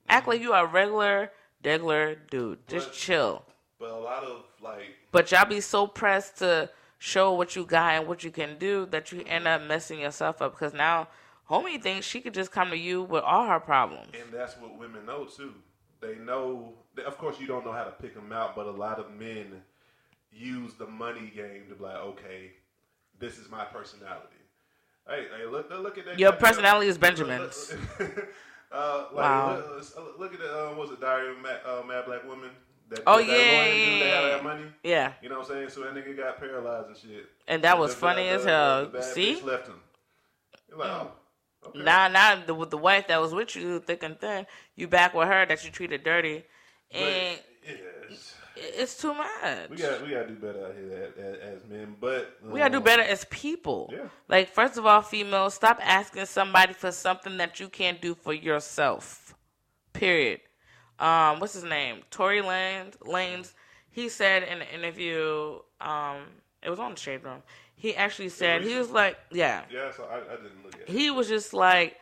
Act 0.08 0.22
mm-hmm. 0.22 0.30
like 0.30 0.40
you 0.40 0.52
are 0.52 0.64
a 0.64 0.68
regular, 0.68 1.30
degular 1.62 2.16
dude. 2.30 2.66
Just 2.66 2.88
But- 2.88 2.94
chill. 2.94 3.44
But 3.78 3.90
a 3.90 3.98
lot 3.98 4.24
of 4.24 4.44
like 4.62 4.96
But 5.12 5.30
y'all 5.30 5.44
be 5.44 5.60
so 5.60 5.86
pressed 5.86 6.38
to 6.38 6.70
show 6.98 7.34
what 7.34 7.54
you 7.56 7.66
got 7.66 7.94
and 7.94 8.08
what 8.08 8.24
you 8.24 8.30
can 8.30 8.56
do 8.58 8.86
that 8.86 9.12
you 9.12 9.22
end 9.26 9.46
up 9.46 9.62
messing 9.62 10.00
yourself 10.00 10.40
up 10.40 10.52
because 10.52 10.72
now 10.72 11.08
homie 11.50 11.80
thinks 11.80 12.06
she 12.06 12.20
could 12.20 12.32
just 12.32 12.50
come 12.50 12.70
to 12.70 12.76
you 12.76 13.02
with 13.02 13.22
all 13.22 13.46
her 13.46 13.60
problems. 13.60 14.12
And 14.18 14.32
that's 14.32 14.56
what 14.56 14.78
women 14.78 15.04
know 15.04 15.26
too. 15.26 15.52
They 16.00 16.16
know. 16.16 16.74
Of 17.06 17.18
course, 17.18 17.38
you 17.38 17.46
don't 17.46 17.64
know 17.64 17.72
how 17.72 17.84
to 17.84 17.90
pick 17.90 18.14
them 18.14 18.32
out, 18.32 18.56
but 18.56 18.66
a 18.66 18.70
lot 18.70 18.98
of 18.98 19.10
men 19.12 19.62
use 20.32 20.74
the 20.74 20.86
money 20.86 21.32
game 21.34 21.64
to 21.68 21.74
be 21.74 21.84
like, 21.84 21.96
okay, 21.96 22.52
this 23.18 23.38
is 23.38 23.48
my 23.50 23.64
personality. 23.64 24.36
Hey, 25.08 25.26
hey, 25.38 25.46
look, 25.46 25.70
look 25.70 25.98
at 25.98 26.04
that. 26.06 26.18
Your 26.18 26.32
personality 26.32 26.88
is 26.88 26.98
Benjamin's. 26.98 27.72
uh, 28.72 29.04
like, 29.12 29.14
Wow. 29.14 29.62
look, 29.96 30.18
look 30.18 30.34
at 30.34 30.40
the 30.40 30.68
uh, 30.70 30.74
was 30.74 30.90
it 30.90 31.00
Diary 31.00 31.30
of 31.30 31.40
Mad, 31.42 31.60
uh, 31.64 31.82
Mad 31.86 32.04
Black 32.06 32.24
Woman? 32.26 32.50
That, 32.88 33.00
Oh, 33.06 33.18
that 33.18 33.26
yeah, 33.26 33.34
yeah, 33.34 33.40
dude 33.40 34.02
that 34.02 34.14
had 34.14 34.22
yeah. 34.24 34.28
that 34.30 34.44
money. 34.44 34.64
Yeah, 34.82 35.12
You 35.22 35.28
know 35.28 35.38
what 35.38 35.48
I'm 35.50 35.56
saying? 35.56 35.68
So 35.70 35.80
that 35.82 35.94
nigga 35.94 36.16
got 36.16 36.38
paralyzed 36.38 36.88
and 36.88 36.96
shit. 36.96 37.26
and 37.48 37.62
that 37.64 37.78
was 37.78 37.94
funny 37.94 38.24
the- 38.24 38.30
as 38.34 38.44
hell. 38.44 38.86
bad 38.86 39.04
See, 39.04 39.40
left 39.42 39.68
him. 39.68 39.80
You're 40.68 40.78
like, 40.78 40.90
oh, 40.90 41.10
okay. 41.68 41.78
now, 41.82 42.08
now 42.08 42.42
the 42.44 42.54
with 42.54 42.70
the 42.70 42.78
wife 42.78 43.06
that 43.08 43.20
was 43.20 43.32
with 43.32 43.54
you, 43.56 43.80
thick 43.80 44.02
and 44.02 44.18
thin, 44.20 44.46
you 44.76 44.88
back 44.88 45.14
with 45.14 45.26
her 45.28 45.46
that 45.46 45.64
you 45.64 45.70
treated 45.70 46.02
dirty, 46.04 46.44
and 46.92 47.04
yeah, 47.04 47.36
it's- 48.56 49.00
too 49.00 49.14
much. 49.14 49.70
we 49.70 49.76
got 49.76 50.02
we 50.02 50.10
got 50.10 50.22
to 50.22 50.28
do 50.28 50.34
better 50.34 50.66
out 50.66 50.74
here 50.74 51.12
as, 51.18 51.62
as, 51.62 51.68
men. 51.68 51.96
But 52.00 52.38
We 52.42 52.58
gotta 52.60 52.70
do 52.72 52.78
um, 52.78 52.84
better 52.84 53.02
as 53.02 53.24
people. 53.26 53.90
Yeah. 53.92 54.08
Like, 54.28 54.48
first 54.52 54.76
of 54.78 54.86
all, 54.86 55.02
females, 55.02 55.54
stop 55.54 55.78
asking 55.82 56.26
somebody 56.26 56.72
for 56.72 56.90
something 56.92 57.36
that 57.38 57.60
you 57.60 57.68
can't 57.68 58.00
do 58.00 58.14
for 58.14 58.32
yourself. 58.32 59.34
Period. 59.92 60.40
Um, 60.98 61.40
what's 61.40 61.52
his 61.54 61.64
name? 61.64 62.00
Tory 62.10 62.40
Lanez. 62.42 62.94
Lanes. 63.06 63.54
He 63.90 64.08
said 64.08 64.42
in 64.42 64.60
an 64.60 64.68
interview, 64.74 65.58
um, 65.80 66.18
it 66.62 66.70
was 66.70 66.78
on 66.78 66.92
the 66.94 67.00
Shade 67.00 67.24
Room. 67.24 67.42
He 67.74 67.94
actually 67.94 68.30
said 68.30 68.62
he 68.62 68.76
was 68.76 68.90
like, 68.90 69.18
yeah, 69.30 69.62
Yeah, 69.70 69.90
so 69.94 70.04
I, 70.04 70.16
I 70.32 70.36
didn't 70.36 70.64
look 70.64 70.74
at 70.74 70.80
it. 70.82 70.88
he 70.88 71.10
was 71.10 71.28
just 71.28 71.52
like, 71.54 71.96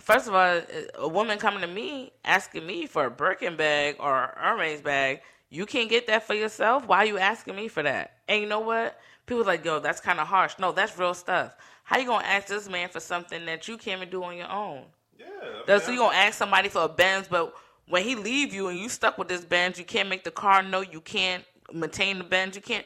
first 0.00 0.28
of 0.28 0.34
all, 0.34 0.60
a 0.98 1.08
woman 1.08 1.38
coming 1.38 1.60
to 1.60 1.66
me 1.66 2.12
asking 2.24 2.66
me 2.66 2.86
for 2.86 3.06
a 3.06 3.10
Birkin 3.10 3.56
bag 3.56 3.96
or 3.98 4.12
a 4.12 4.34
Hermes 4.36 4.80
bag, 4.82 5.20
you 5.54 5.66
can't 5.66 5.88
get 5.88 6.06
that 6.08 6.26
for 6.26 6.34
yourself. 6.34 6.86
Why 6.86 6.98
are 6.98 7.06
you 7.06 7.18
asking 7.18 7.54
me 7.54 7.68
for 7.68 7.82
that? 7.82 8.18
And 8.28 8.40
you 8.42 8.48
know 8.48 8.60
what? 8.60 8.98
People 9.26 9.44
like, 9.44 9.64
yo, 9.64 9.78
that's 9.78 10.00
kind 10.00 10.18
of 10.18 10.26
harsh. 10.26 10.54
No, 10.58 10.72
that's 10.72 10.98
real 10.98 11.14
stuff. 11.14 11.56
How 11.84 11.98
you 11.98 12.06
gonna 12.06 12.26
ask 12.26 12.48
this 12.48 12.68
man 12.68 12.88
for 12.88 13.00
something 13.00 13.46
that 13.46 13.68
you 13.68 13.76
can't 13.76 13.98
even 13.98 14.10
do 14.10 14.24
on 14.24 14.36
your 14.36 14.50
own? 14.50 14.82
Yeah, 15.18 15.26
I 15.26 15.44
mean, 15.44 15.52
That's 15.66 15.84
so 15.84 15.92
you 15.92 15.98
gonna 15.98 16.16
ask 16.16 16.36
somebody 16.36 16.68
for 16.68 16.82
a 16.82 16.88
Benz, 16.88 17.28
but 17.28 17.54
when 17.88 18.02
he 18.02 18.16
leave 18.16 18.52
you 18.52 18.68
and 18.68 18.78
you 18.78 18.88
stuck 18.88 19.16
with 19.16 19.28
this 19.28 19.44
Benz, 19.44 19.78
you 19.78 19.84
can't 19.84 20.08
make 20.08 20.24
the 20.24 20.30
car. 20.30 20.62
No, 20.62 20.80
you 20.80 21.00
can't 21.00 21.44
maintain 21.72 22.18
the 22.18 22.24
Benz. 22.24 22.56
You 22.56 22.62
can't. 22.62 22.84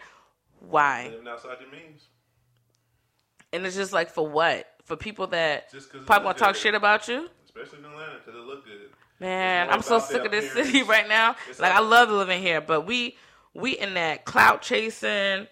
Why? 0.60 1.08
living 1.10 1.28
outside 1.28 1.56
your 1.60 1.70
means. 1.70 2.08
And 3.52 3.64
it's 3.64 3.76
just 3.76 3.92
like 3.92 4.10
for 4.10 4.28
what? 4.28 4.66
For 4.84 4.96
people 4.96 5.26
that 5.28 5.70
Just 5.72 5.90
probably 6.06 6.26
gonna 6.26 6.38
talk 6.38 6.54
shit 6.54 6.74
about 6.74 7.08
you. 7.08 7.28
especially 7.44 7.78
in 7.78 7.84
Atlanta 7.86 8.18
because 8.24 8.34
it 8.38 8.44
look 8.44 8.64
good. 8.66 8.90
Man, 9.20 9.68
I'm 9.70 9.82
so 9.82 9.98
sick 9.98 10.24
of 10.24 10.30
this 10.30 10.50
appearance. 10.50 10.70
city 10.70 10.82
right 10.88 11.08
now. 11.08 11.36
It's 11.48 11.58
Like 11.58 11.72
I 11.72 11.80
love 11.80 12.10
living 12.10 12.40
here, 12.40 12.60
but 12.60 12.86
we 12.86 13.16
we 13.54 13.76
in 13.78 13.94
that 13.94 14.24
clout 14.24 14.62
chasing. 14.62 15.46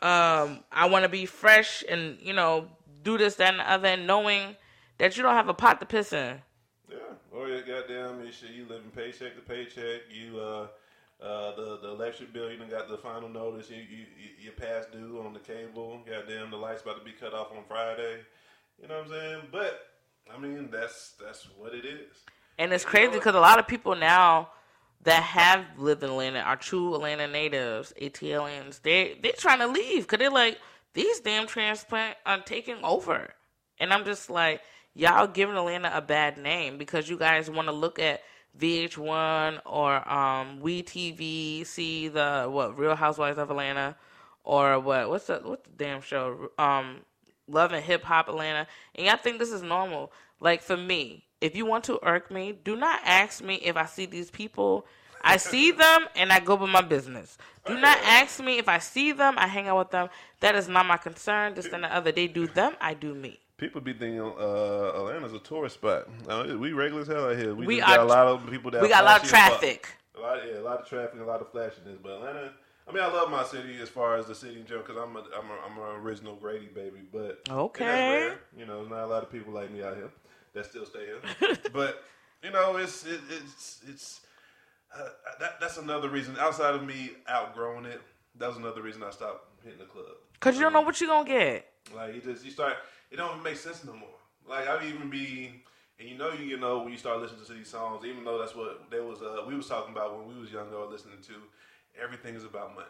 Um, 0.00 0.64
I 0.72 0.88
want 0.90 1.04
to 1.04 1.08
be 1.08 1.26
fresh 1.26 1.84
and 1.88 2.18
you 2.20 2.32
know 2.32 2.68
do 3.04 3.18
this, 3.18 3.36
that, 3.36 3.50
and 3.50 3.60
the 3.60 3.70
other, 3.70 3.88
and 3.88 4.06
knowing 4.06 4.56
that 4.98 5.16
you 5.16 5.22
don't 5.22 5.34
have 5.34 5.48
a 5.48 5.54
pot 5.54 5.78
to 5.80 5.86
piss 5.86 6.12
in. 6.12 6.38
Yeah, 6.90 6.96
or 7.32 7.48
you 7.48 7.62
goddamn 7.62 8.24
you 8.24 8.32
shit. 8.32 8.50
You 8.50 8.66
living 8.68 8.90
paycheck 8.94 9.34
to 9.36 9.42
paycheck. 9.42 10.02
You 10.10 10.40
uh. 10.40 10.66
Uh, 11.22 11.54
the 11.54 11.78
the 11.82 11.88
electric 11.88 12.32
bill, 12.32 12.50
you 12.50 12.58
done 12.58 12.68
got 12.68 12.88
the 12.88 12.98
final 12.98 13.28
notice. 13.28 13.70
You 13.70 13.76
you 13.76 14.06
you 14.18 14.28
you 14.40 14.50
past 14.50 14.90
due 14.90 15.22
on 15.24 15.32
the 15.32 15.38
cable. 15.38 16.00
Goddamn, 16.04 16.50
the 16.50 16.56
lights 16.56 16.82
about 16.82 16.98
to 16.98 17.04
be 17.04 17.12
cut 17.12 17.32
off 17.32 17.52
on 17.52 17.62
Friday. 17.68 18.22
You 18.82 18.88
know 18.88 18.96
what 18.96 19.04
I'm 19.04 19.10
saying? 19.10 19.42
But 19.52 19.86
I 20.34 20.36
mean, 20.36 20.68
that's 20.72 21.14
that's 21.24 21.46
what 21.56 21.74
it 21.74 21.84
is. 21.84 22.24
And 22.58 22.72
it's 22.72 22.84
crazy 22.84 23.12
because 23.12 23.34
a 23.34 23.40
lot 23.40 23.58
of 23.58 23.66
people 23.66 23.94
now 23.94 24.50
that 25.04 25.22
have 25.22 25.64
lived 25.78 26.02
in 26.02 26.10
Atlanta 26.10 26.40
are 26.40 26.56
true 26.56 26.94
Atlanta 26.94 27.26
natives, 27.26 27.92
ATLians. 28.00 28.82
They 28.82 29.18
they're 29.22 29.32
trying 29.32 29.58
to 29.58 29.66
leave 29.66 30.02
because 30.02 30.18
they're 30.18 30.30
like 30.30 30.58
these 30.94 31.20
damn 31.20 31.46
transplant 31.46 32.16
are 32.26 32.40
taking 32.40 32.76
over, 32.84 33.34
and 33.78 33.92
I'm 33.92 34.04
just 34.04 34.30
like 34.30 34.60
y'all 34.94 35.26
giving 35.26 35.56
Atlanta 35.56 35.90
a 35.94 36.02
bad 36.02 36.38
name 36.38 36.78
because 36.78 37.08
you 37.08 37.18
guys 37.18 37.50
want 37.50 37.68
to 37.68 37.72
look 37.72 37.98
at 37.98 38.20
VH1 38.58 39.60
or 39.64 40.08
um 40.12 40.60
see 41.64 42.08
the 42.08 42.46
what 42.48 42.78
Real 42.78 42.94
Housewives 42.94 43.38
of 43.38 43.50
Atlanta, 43.50 43.96
or 44.44 44.78
what 44.78 45.08
what's 45.08 45.26
the 45.26 45.40
what's 45.42 45.64
the 45.64 45.70
damn 45.76 46.00
show 46.00 46.50
um 46.58 46.98
Love 47.48 47.72
and 47.72 47.84
Hip 47.84 48.04
Hop 48.04 48.28
Atlanta, 48.28 48.66
and 48.94 49.06
y'all 49.06 49.16
think 49.16 49.38
this 49.38 49.50
is 49.50 49.62
normal. 49.62 50.12
Like 50.38 50.62
for 50.62 50.76
me, 50.76 51.24
if 51.42 51.56
you 51.56 51.66
want 51.66 51.84
to 51.84 51.98
irk 52.02 52.30
me, 52.30 52.52
do 52.64 52.76
not 52.76 53.00
ask 53.04 53.42
me 53.42 53.56
if 53.56 53.76
I 53.76 53.84
see 53.86 54.06
these 54.06 54.30
people. 54.30 54.86
I 55.24 55.36
see 55.36 55.70
them 55.70 56.06
and 56.16 56.32
I 56.32 56.40
go 56.40 56.54
about 56.54 56.68
my 56.68 56.80
business. 56.80 57.38
Do 57.66 57.78
not 57.78 57.96
ask 58.04 58.42
me 58.42 58.58
if 58.58 58.68
I 58.68 58.78
see 58.78 59.12
them, 59.12 59.34
I 59.38 59.46
hang 59.46 59.68
out 59.68 59.78
with 59.78 59.90
them. 59.90 60.08
That 60.40 60.54
is 60.56 60.68
not 60.68 60.84
my 60.86 60.96
concern. 60.96 61.54
This 61.54 61.66
and 61.72 61.84
the 61.84 61.94
other. 61.94 62.10
They 62.12 62.26
do 62.26 62.46
them, 62.46 62.74
I 62.80 62.94
do 62.94 63.14
me. 63.14 63.38
People 63.56 63.80
be 63.80 63.92
thinking 63.92 64.20
uh, 64.20 64.92
Atlanta's 64.96 65.32
a 65.34 65.38
tourist 65.38 65.76
spot. 65.76 66.08
Uh, 66.28 66.56
we 66.58 66.72
regular 66.72 67.02
as 67.02 67.06
hell 67.08 67.30
out 67.30 67.36
here. 67.36 67.54
We, 67.54 67.66
We 67.66 67.76
just 67.76 67.88
got 67.88 68.00
a 68.00 68.04
lot 68.04 68.26
of 68.26 68.50
people 68.50 68.72
that 68.72 68.82
We 68.82 68.88
got 68.88 69.04
a 69.04 69.06
lot 69.06 69.22
of 69.22 69.28
flashy 69.28 69.44
as 69.44 69.50
fuck. 69.52 69.60
traffic. 69.60 69.88
A 70.16 70.20
lot, 70.20 70.38
yeah, 70.46 70.58
a 70.58 70.62
lot 70.62 70.80
of 70.80 70.88
traffic, 70.88 71.20
a 71.20 71.24
lot 71.24 71.40
of 71.40 71.50
flashiness. 71.52 71.98
But 72.02 72.16
Atlanta, 72.16 72.52
I 72.88 72.92
mean, 72.92 73.02
I 73.04 73.06
love 73.06 73.30
my 73.30 73.44
city 73.44 73.78
as 73.80 73.88
far 73.88 74.16
as 74.16 74.26
the 74.26 74.34
city 74.34 74.58
in 74.58 74.66
general 74.66 74.84
because 74.84 75.00
I'm 75.00 75.14
a, 75.14 75.20
I'm 75.20 75.48
a, 75.50 75.54
I'm 75.64 75.78
an 75.78 76.02
original 76.04 76.34
Grady 76.34 76.66
baby. 76.66 77.02
But 77.12 77.40
Okay. 77.48 78.32
You 78.58 78.66
know, 78.66 78.82
not 78.84 79.04
a 79.04 79.06
lot 79.06 79.22
of 79.22 79.30
people 79.30 79.52
like 79.52 79.70
me 79.70 79.84
out 79.84 79.96
here 79.96 80.10
that 80.54 80.66
still 80.66 80.86
stay 80.86 81.06
here. 81.06 81.56
but 81.72 82.04
you 82.42 82.50
know, 82.50 82.76
it's 82.76 83.04
it, 83.06 83.20
it's 83.30 83.80
it's 83.88 84.20
uh, 84.96 85.08
that 85.40 85.60
that's 85.60 85.78
another 85.78 86.08
reason. 86.08 86.36
Outside 86.38 86.74
of 86.74 86.84
me 86.84 87.10
outgrowing 87.28 87.84
it, 87.84 88.00
that 88.36 88.48
was 88.48 88.56
another 88.56 88.82
reason 88.82 89.02
I 89.02 89.10
stopped 89.10 89.62
hitting 89.64 89.78
the 89.78 89.84
club. 89.84 90.06
Cause 90.40 90.56
you 90.56 90.62
don't 90.62 90.72
know 90.72 90.80
what 90.80 91.00
you 91.00 91.08
are 91.08 91.24
gonna 91.24 91.28
get. 91.28 91.68
Like 91.94 92.14
you 92.14 92.20
just 92.20 92.44
you 92.44 92.50
start 92.50 92.74
it 93.10 93.16
don't 93.16 93.30
even 93.30 93.42
make 93.42 93.56
sense 93.56 93.84
no 93.84 93.92
more. 93.92 94.18
Like 94.48 94.66
I 94.66 94.76
would 94.76 94.84
even 94.84 95.08
be 95.08 95.62
and 95.98 96.08
you 96.08 96.18
know 96.18 96.32
you 96.32 96.44
you 96.44 96.58
know 96.58 96.82
when 96.82 96.92
you 96.92 96.98
start 96.98 97.20
listening 97.20 97.44
to 97.46 97.52
these 97.52 97.68
songs, 97.68 98.04
even 98.04 98.24
though 98.24 98.38
that's 98.38 98.56
what 98.56 98.90
there 98.90 99.04
was 99.04 99.22
uh 99.22 99.44
we 99.46 99.54
was 99.54 99.68
talking 99.68 99.92
about 99.92 100.18
when 100.18 100.34
we 100.34 100.40
was 100.40 100.50
younger 100.50 100.76
or 100.76 100.86
listening 100.86 101.18
to, 101.28 101.34
everything 102.00 102.34
is 102.34 102.44
about 102.44 102.74
money. 102.74 102.88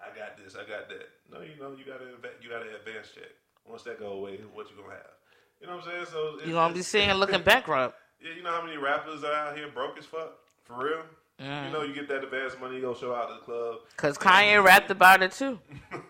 I 0.00 0.16
got 0.16 0.36
this, 0.36 0.54
I 0.54 0.68
got 0.68 0.88
that. 0.88 1.08
No, 1.30 1.40
you 1.40 1.60
know, 1.60 1.76
you 1.76 1.84
gotta 1.84 2.16
you 2.40 2.48
gotta 2.48 2.74
advance 2.76 3.12
check. 3.14 3.30
Once 3.66 3.82
that 3.82 3.98
go 3.98 4.12
away, 4.12 4.38
what 4.54 4.70
you 4.70 4.76
gonna 4.76 4.94
have? 4.94 5.16
You 5.60 5.66
know 5.66 5.76
what 5.76 5.86
I'm 5.86 5.90
saying? 5.90 6.06
So 6.10 6.38
You're 6.44 6.54
gonna 6.54 6.74
be 6.74 6.82
sitting 6.82 7.12
looking 7.14 7.42
bankrupt. 7.44 7.96
Yeah, 8.20 8.34
you 8.36 8.42
know 8.42 8.50
how 8.50 8.64
many 8.64 8.76
rappers 8.76 9.24
are 9.24 9.32
out 9.32 9.56
here 9.56 9.68
broke 9.68 9.98
as 9.98 10.04
fuck? 10.04 10.38
For 10.64 10.84
real? 10.84 11.02
Mm. 11.40 11.66
You 11.66 11.72
know 11.72 11.82
you 11.82 11.94
get 11.94 12.08
that 12.08 12.24
advance 12.24 12.54
money, 12.60 12.76
you 12.76 12.82
go 12.82 12.94
show 12.94 13.14
out 13.14 13.28
to 13.28 13.34
the 13.34 13.40
club. 13.40 13.76
Cause 13.96 14.16
Kanye 14.16 14.62
rapped 14.62 14.90
about 14.90 15.22
it 15.22 15.32
too. 15.32 15.58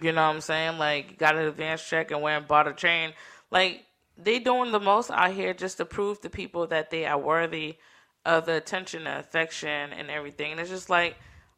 You 0.00 0.12
know 0.12 0.26
what 0.26 0.34
I'm 0.34 0.40
saying? 0.40 0.78
Like, 0.78 1.18
got 1.18 1.36
an 1.36 1.44
advance 1.44 1.86
check 1.86 2.10
and 2.10 2.22
went 2.22 2.38
and 2.38 2.48
bought 2.48 2.66
a 2.66 2.72
chain. 2.72 3.12
Like, 3.50 3.84
they 4.16 4.38
doing 4.38 4.72
the 4.72 4.80
most 4.80 5.10
out 5.10 5.32
here 5.32 5.52
just 5.52 5.76
to 5.78 5.84
prove 5.84 6.20
to 6.22 6.30
people 6.30 6.66
that 6.68 6.90
they 6.90 7.04
are 7.04 7.18
worthy 7.18 7.76
of 8.24 8.46
the 8.46 8.54
attention, 8.54 9.04
the 9.04 9.18
affection, 9.18 9.92
and 9.92 10.10
everything. 10.10 10.52
And 10.52 10.60
it's 10.60 10.70
just 10.70 10.90
like, 10.90 11.16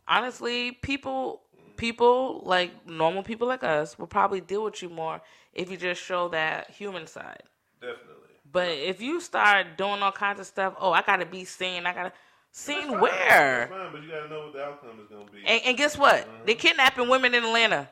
honestly, 0.09 0.73
people, 0.73 1.42
people 1.83 2.43
like 2.45 2.71
normal 2.89 3.25
people 3.25 3.49
like 3.49 3.65
us 3.65 3.99
will 3.99 4.07
probably 4.07 4.41
deal 4.41 4.63
with 4.63 4.81
you 4.83 4.89
more 4.89 5.21
if 5.53 5.69
you 5.69 5.77
just 5.77 6.01
show 6.01 6.29
that 6.29 6.71
human 6.71 7.09
side. 7.09 7.43
Definitely. 7.81 8.31
But 8.53 8.69
if 8.69 9.03
you 9.03 9.21
start 9.21 9.77
doing 9.77 10.01
all 10.01 10.13
kinds 10.13 10.39
of 10.39 10.47
stuff, 10.47 10.75
oh, 10.79 10.93
I 10.93 11.03
gotta 11.03 11.27
be 11.27 11.45
seen, 11.45 11.85
I 11.85 11.93
gotta 11.93 12.13
seen 12.53 13.01
where? 13.01 13.67
That's 13.67 13.71
fine, 13.71 13.93
but 13.93 14.01
you 14.01 14.11
gotta 14.11 14.29
know 14.29 14.45
what 14.45 14.53
the 14.53 14.63
outcome 14.63 15.01
is 15.03 15.09
gonna 15.09 15.25
be. 15.25 15.39
And, 15.45 15.61
and 15.65 15.77
guess 15.77 15.99
what? 15.99 16.29
They 16.47 16.55
kidnapping 16.55 17.09
women 17.09 17.35
in 17.35 17.43
Atlanta. 17.43 17.89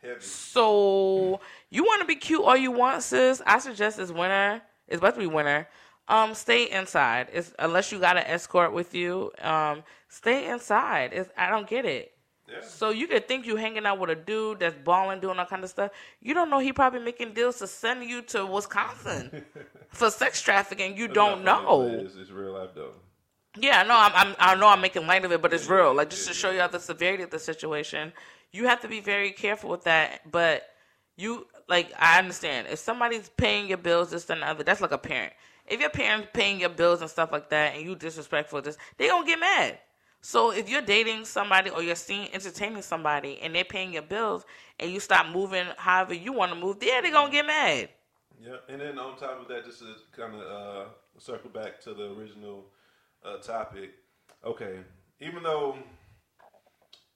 Heavy. 0.00 0.20
So 0.20 1.40
you 1.68 1.82
want 1.82 2.00
to 2.02 2.06
be 2.06 2.14
cute 2.14 2.42
all 2.42 2.56
you 2.56 2.70
want, 2.70 3.02
sis? 3.02 3.42
I 3.44 3.58
suggest 3.58 3.96
this 3.96 4.12
winter. 4.12 4.62
It's 4.86 4.98
about 4.98 5.14
to 5.14 5.20
be 5.20 5.26
winter. 5.26 5.66
Um, 6.06 6.34
stay 6.34 6.70
inside. 6.70 7.26
It's 7.32 7.52
unless 7.58 7.90
you 7.90 7.98
got 7.98 8.16
an 8.16 8.24
escort 8.24 8.72
with 8.72 8.94
you. 8.94 9.32
Um, 9.40 9.82
stay 10.08 10.48
inside. 10.48 11.10
It's 11.12 11.28
I 11.36 11.50
don't 11.50 11.68
get 11.68 11.84
it. 11.84 12.12
Yeah. 12.48 12.60
So 12.62 12.90
you 12.90 13.06
could 13.06 13.28
think 13.28 13.46
you 13.46 13.56
hanging 13.56 13.86
out 13.86 13.98
with 13.98 14.10
a 14.10 14.14
dude 14.14 14.60
that's 14.60 14.76
balling, 14.84 15.20
doing 15.20 15.38
all 15.38 15.46
kind 15.46 15.64
of 15.64 15.70
stuff. 15.70 15.90
You 16.20 16.34
don't 16.34 16.50
know 16.50 16.58
he 16.58 16.72
probably 16.72 17.00
making 17.00 17.34
deals 17.34 17.58
to 17.58 17.66
send 17.66 18.04
you 18.04 18.22
to 18.22 18.44
Wisconsin 18.44 19.44
for 19.88 20.10
sex 20.10 20.42
trafficking. 20.42 20.96
You 20.96 21.08
don't 21.08 21.44
That's 21.44 21.62
not 21.62 21.64
funny, 21.64 21.92
know. 21.92 22.04
It's, 22.04 22.16
it's 22.16 22.30
real 22.30 22.52
life 22.52 22.70
though. 22.74 22.92
Yeah, 23.58 23.82
no, 23.82 23.94
I'm, 23.94 24.12
I'm, 24.14 24.36
I 24.38 24.54
know 24.54 24.68
I'm 24.68 24.80
making 24.80 25.06
light 25.06 25.24
of 25.24 25.32
it, 25.32 25.42
but 25.42 25.52
it's 25.52 25.68
real. 25.68 25.94
Like 25.94 26.10
just 26.10 26.26
to 26.28 26.34
show 26.34 26.50
you 26.50 26.66
the 26.68 26.78
severity 26.80 27.22
of 27.22 27.30
the 27.30 27.38
situation, 27.38 28.12
you 28.50 28.66
have 28.66 28.80
to 28.80 28.88
be 28.88 29.00
very 29.00 29.30
careful 29.30 29.70
with 29.70 29.84
that. 29.84 30.30
But 30.30 30.68
you, 31.16 31.46
like, 31.68 31.92
I 31.98 32.18
understand 32.18 32.68
if 32.70 32.78
somebody's 32.78 33.28
paying 33.36 33.68
your 33.68 33.78
bills, 33.78 34.10
this 34.10 34.28
and 34.30 34.42
the 34.42 34.48
other, 34.48 34.64
that's 34.64 34.80
like 34.80 34.92
a 34.92 34.98
parent. 34.98 35.34
If 35.66 35.80
your 35.80 35.90
parents 35.90 36.28
paying 36.32 36.60
your 36.60 36.70
bills 36.70 37.02
and 37.02 37.10
stuff 37.10 37.30
like 37.30 37.50
that, 37.50 37.74
and 37.74 37.84
you 37.84 37.94
disrespectful, 37.94 38.62
this 38.62 38.76
they 38.96 39.08
gonna 39.08 39.26
get 39.26 39.38
mad. 39.38 39.78
So 40.22 40.52
if 40.52 40.68
you're 40.68 40.82
dating 40.82 41.24
somebody 41.24 41.70
or 41.70 41.82
you're 41.82 41.96
seeing 41.96 42.32
entertaining 42.32 42.82
somebody 42.82 43.40
and 43.42 43.54
they're 43.54 43.64
paying 43.64 43.92
your 43.92 44.02
bills 44.02 44.46
and 44.78 44.90
you 44.90 45.00
stop 45.00 45.26
moving 45.26 45.66
however 45.76 46.14
you 46.14 46.32
want 46.32 46.52
to 46.52 46.58
move, 46.58 46.76
yeah, 46.80 47.00
they're 47.00 47.10
gonna 47.10 47.30
get 47.30 47.44
mad. 47.44 47.88
Yeah, 48.40 48.56
and 48.68 48.80
then 48.80 48.98
on 48.98 49.16
top 49.16 49.40
of 49.42 49.48
that, 49.48 49.64
just 49.64 49.80
to 49.80 49.94
kind 50.16 50.34
of 50.34 50.40
uh, 50.40 50.84
circle 51.18 51.50
back 51.50 51.80
to 51.82 51.94
the 51.94 52.12
original 52.12 52.66
uh, 53.24 53.38
topic. 53.38 53.90
Okay, 54.44 54.78
even 55.20 55.42
though 55.42 55.76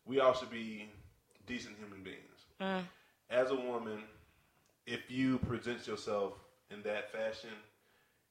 we 0.04 0.18
all 0.18 0.34
should 0.34 0.50
be 0.50 0.88
decent 1.46 1.76
human 1.78 2.02
beings, 2.02 2.80
as 3.30 3.50
a 3.50 3.56
woman, 3.56 4.02
if 4.86 5.10
you 5.10 5.38
present 5.38 5.86
yourself 5.86 6.34
in 6.70 6.82
that 6.82 7.12
fashion, 7.12 7.50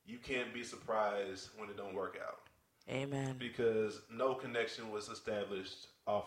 you 0.05 0.17
can't 0.17 0.53
be 0.53 0.63
surprised 0.63 1.49
when 1.57 1.69
it 1.69 1.77
don't 1.77 1.95
work 1.95 2.19
out. 2.25 2.39
Amen. 2.89 3.35
because 3.39 4.01
no 4.11 4.33
connection 4.35 4.91
was 4.91 5.09
established 5.09 5.87
off, 6.07 6.25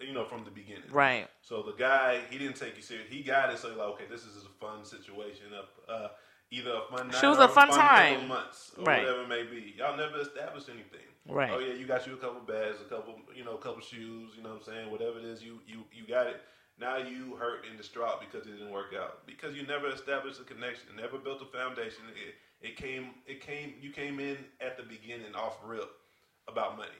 you 0.00 0.12
know, 0.12 0.24
from 0.24 0.44
the 0.44 0.50
beginning. 0.50 0.82
Right. 0.90 1.28
So 1.42 1.62
the 1.62 1.72
guy, 1.72 2.20
he 2.30 2.38
didn't 2.38 2.56
take 2.56 2.76
you 2.76 2.82
serious. 2.82 3.06
He 3.08 3.22
got 3.22 3.52
it, 3.52 3.58
so 3.58 3.68
like, 3.68 3.78
okay, 3.78 4.04
this 4.10 4.22
is 4.22 4.44
a 4.44 4.48
fun 4.64 4.84
situation. 4.84 5.46
Uh, 5.88 5.90
uh, 5.92 6.08
either 6.50 6.70
a 6.72 6.96
fun 6.96 7.08
night 7.08 7.16
She 7.20 7.26
was 7.26 7.38
or 7.38 7.44
a 7.44 7.48
fun 7.48 7.68
couple 7.68 7.82
time. 7.82 8.28
months, 8.28 8.72
or 8.76 8.84
Right. 8.84 9.02
whatever 9.02 9.22
it 9.22 9.28
may 9.28 9.44
be. 9.44 9.74
Y'all 9.78 9.96
never 9.96 10.20
established 10.20 10.68
anything. 10.68 11.06
Right. 11.28 11.50
Oh 11.52 11.60
yeah, 11.60 11.74
you 11.74 11.86
got 11.86 12.04
you 12.06 12.14
a 12.14 12.16
couple 12.16 12.40
bags, 12.40 12.78
a 12.80 12.88
couple, 12.88 13.14
you 13.34 13.44
know, 13.44 13.54
a 13.54 13.58
couple 13.58 13.80
shoes. 13.80 14.32
You 14.36 14.42
know 14.42 14.50
what 14.50 14.58
I'm 14.58 14.64
saying? 14.64 14.90
Whatever 14.90 15.18
it 15.20 15.24
is, 15.24 15.40
you 15.42 15.60
you 15.68 15.84
you 15.92 16.04
got 16.06 16.26
it. 16.26 16.40
Now 16.80 16.96
you 16.96 17.36
hurt 17.36 17.64
and 17.68 17.78
distraught 17.78 18.18
because 18.20 18.46
it 18.48 18.52
didn't 18.58 18.72
work 18.72 18.92
out 18.98 19.24
because 19.24 19.54
you 19.54 19.64
never 19.66 19.88
established 19.88 20.40
a 20.40 20.44
connection, 20.44 20.88
never 20.96 21.18
built 21.18 21.40
a 21.40 21.44
foundation. 21.56 22.02
It, 22.16 22.34
it 22.62 22.76
came, 22.76 23.10
it 23.26 23.40
came, 23.40 23.74
you 23.80 23.90
came 23.90 24.20
in 24.20 24.36
at 24.60 24.76
the 24.76 24.82
beginning 24.82 25.34
off 25.34 25.58
rip 25.64 25.90
about 26.48 26.76
money, 26.76 26.90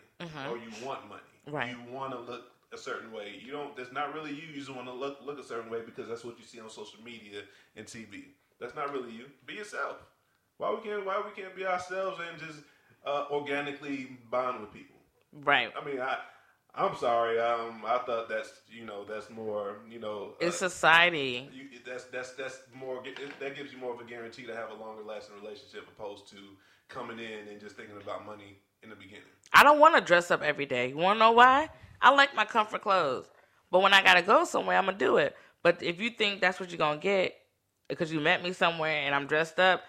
or 0.51 0.57
you 0.57 0.70
want 0.85 1.09
money. 1.09 1.20
Mm-hmm. 1.46 1.55
Right. 1.55 1.70
You 1.70 1.92
want 1.92 2.12
to 2.12 2.18
look 2.18 2.53
a 2.72 2.79
certain 2.79 3.12
way. 3.12 3.40
You 3.44 3.53
don't. 3.53 3.77
That's 3.77 3.92
not 3.92 4.14
really 4.14 4.31
you. 4.31 4.42
You 4.53 4.55
just 4.55 4.75
want 4.75 4.87
to 4.87 4.92
look 4.92 5.18
look 5.25 5.38
a 5.38 5.44
certain 5.44 5.70
way 5.70 5.81
because 5.85 6.09
that's 6.09 6.25
what 6.25 6.38
you 6.38 6.44
see 6.44 6.61
on 6.61 6.70
social 6.70 7.03
media 7.05 7.42
and 7.77 7.87
TV. 7.87 8.25
That's 8.61 8.75
not 8.75 8.92
really 8.92 9.12
you. 9.12 9.25
Be 9.46 9.55
yourself. 9.55 9.96
Why 10.59 10.70
we 10.70 10.81
can't? 10.88 11.05
Why 11.05 11.22
we 11.25 11.40
can't 11.40 11.55
be 11.55 11.66
ourselves 11.66 12.20
and 12.31 12.40
just 12.40 12.61
uh, 13.05 13.27
organically 13.31 14.16
bond 14.31 14.61
with 14.61 14.72
people? 14.72 14.96
Right. 15.44 15.72
I 15.81 15.85
mean, 15.85 16.01
I. 16.01 16.18
I'm 16.74 16.96
sorry. 16.96 17.38
Um, 17.38 17.82
I 17.87 17.98
thought 17.98 18.28
that's 18.28 18.50
you 18.70 18.85
know 18.85 19.04
that's 19.04 19.28
more 19.30 19.76
you 19.88 19.98
know 19.98 20.35
uh, 20.40 20.46
It's 20.46 20.56
society. 20.56 21.48
you, 21.52 21.64
that's 21.87 22.04
that's 22.04 22.32
that's 22.32 22.62
more 22.74 23.02
that 23.40 23.56
gives 23.56 23.72
you 23.72 23.78
more 23.78 23.92
of 23.92 24.00
a 24.00 24.04
guarantee 24.04 24.46
to 24.46 24.54
have 24.56 24.70
a 24.70 24.74
longer 24.74 25.02
lasting 25.02 25.37
relationship 25.37 25.87
opposed 25.88 26.28
to 26.30 26.37
coming 26.88 27.18
in 27.18 27.48
and 27.48 27.61
just 27.61 27.76
thinking 27.76 27.96
about 28.02 28.24
money 28.24 28.58
in 28.82 28.90
the 28.90 28.96
beginning. 28.96 29.22
I 29.52 29.62
don't 29.62 29.80
want 29.80 29.96
to 29.96 30.00
dress 30.00 30.30
up 30.30 30.42
every 30.42 30.66
day. 30.66 30.88
You 30.88 30.96
want 30.96 31.16
to 31.16 31.20
know 31.20 31.32
why? 31.32 31.68
I 32.00 32.11
like 32.14 32.35
my 32.35 32.44
comfort 32.44 32.82
clothes. 32.82 33.26
But 33.70 33.82
when 33.82 33.94
I 33.94 34.02
got 34.02 34.14
to 34.14 34.22
go 34.22 34.44
somewhere, 34.44 34.76
I'm 34.76 34.87
to 34.87 34.92
do 34.92 35.16
it. 35.18 35.37
But 35.62 35.82
if 35.82 36.00
you 36.00 36.11
think 36.11 36.40
that's 36.40 36.58
what 36.58 36.70
you're 36.70 36.78
going 36.78 36.98
to 36.98 37.02
get 37.02 37.35
because 37.88 38.12
you 38.12 38.20
met 38.20 38.42
me 38.42 38.52
somewhere 38.52 39.02
and 39.02 39.14
I'm 39.14 39.26
dressed 39.26 39.58
up, 39.61 39.82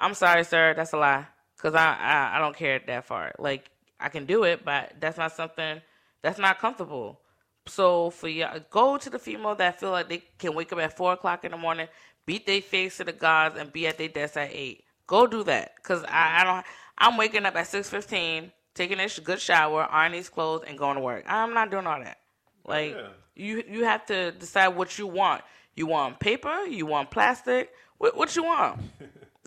I'm 0.00 0.14
sorry, 0.14 0.44
sir. 0.44 0.74
That's 0.74 0.92
a 0.92 0.98
lie. 0.98 1.26
Because 1.56 1.74
I, 1.74 1.94
I, 1.94 2.36
I 2.36 2.38
don't 2.40 2.56
care 2.56 2.80
that 2.86 3.04
far. 3.04 3.32
Like, 3.38 3.70
I 4.00 4.08
can 4.08 4.26
do 4.26 4.44
it, 4.44 4.64
but 4.64 4.94
that's 5.00 5.16
not 5.16 5.32
something 5.32 5.80
that's 6.22 6.38
not 6.38 6.58
comfortable. 6.58 7.20
So 7.66 8.10
for 8.10 8.28
y'all, 8.28 8.58
go 8.70 8.96
to 8.96 9.10
the 9.10 9.18
female 9.18 9.54
that 9.56 9.78
feel 9.78 9.90
like 9.90 10.08
they 10.08 10.22
can 10.38 10.54
wake 10.54 10.72
up 10.72 10.78
at 10.80 10.96
4 10.96 11.12
o'clock 11.14 11.44
in 11.44 11.52
the 11.52 11.56
morning, 11.58 11.88
beat 12.26 12.46
their 12.46 12.60
face 12.60 12.96
to 12.96 13.04
the 13.04 13.12
gods, 13.12 13.56
and 13.58 13.72
be 13.72 13.86
at 13.86 13.98
their 13.98 14.08
desk 14.08 14.36
at 14.36 14.50
8. 14.52 14.82
Go 15.06 15.26
do 15.26 15.44
that. 15.44 15.74
Because 15.76 16.02
I, 16.04 16.40
I 16.40 16.44
don't, 16.44 16.66
I'm 16.98 17.16
waking 17.16 17.46
up 17.46 17.54
at 17.56 17.66
6.15, 17.66 18.50
taking 18.74 18.98
a 18.98 19.08
good 19.22 19.40
shower, 19.40 19.86
ironing 19.90 20.18
these 20.18 20.28
clothes, 20.28 20.64
and 20.66 20.78
going 20.78 20.96
to 20.96 21.02
work. 21.02 21.24
I'm 21.28 21.54
not 21.54 21.70
doing 21.70 21.86
all 21.86 22.00
that. 22.00 22.18
Like, 22.64 22.92
Yeah. 22.94 23.08
you 23.34 23.62
you 23.68 23.84
have 23.84 24.06
to 24.06 24.32
decide 24.32 24.68
what 24.68 24.98
you 24.98 25.06
want. 25.06 25.42
You 25.74 25.86
want 25.86 26.20
paper? 26.20 26.64
You 26.66 26.86
want 26.86 27.10
plastic? 27.10 27.72
What, 27.98 28.16
what 28.16 28.34
you 28.36 28.44
want? 28.44 28.80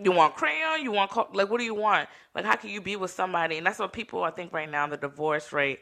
You 0.04 0.12
want 0.12 0.36
crayon? 0.36 0.84
You 0.84 0.92
want 0.92 1.10
co- 1.10 1.30
like 1.32 1.50
what 1.50 1.58
do 1.58 1.64
you 1.64 1.74
want? 1.74 2.10
Like 2.34 2.44
how 2.44 2.58
can 2.58 2.70
you 2.70 2.82
be 2.82 2.98
with 2.98 3.12
somebody? 3.12 3.56
And 3.58 3.66
that's 3.66 3.80
what 3.80 3.94
people 3.94 4.26
I 4.26 4.30
think 4.32 4.52
right 4.52 4.70
now 4.70 4.86
the 4.88 4.98
divorce 4.98 5.54
rate 5.54 5.80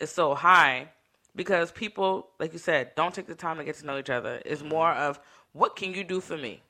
is 0.00 0.10
so 0.10 0.34
high 0.34 0.88
because 1.34 1.70
people 1.72 2.28
like 2.38 2.52
you 2.52 2.58
said 2.58 2.94
don't 2.96 3.14
take 3.14 3.26
the 3.26 3.34
time 3.34 3.58
to 3.58 3.64
get 3.64 3.76
to 3.76 3.86
know 3.86 3.98
each 3.98 4.10
other. 4.10 4.40
It's 4.44 4.62
more 4.62 4.90
of 4.92 5.20
what 5.52 5.76
can 5.76 5.94
you 5.94 6.04
do 6.04 6.20
for 6.20 6.36
me? 6.36 6.62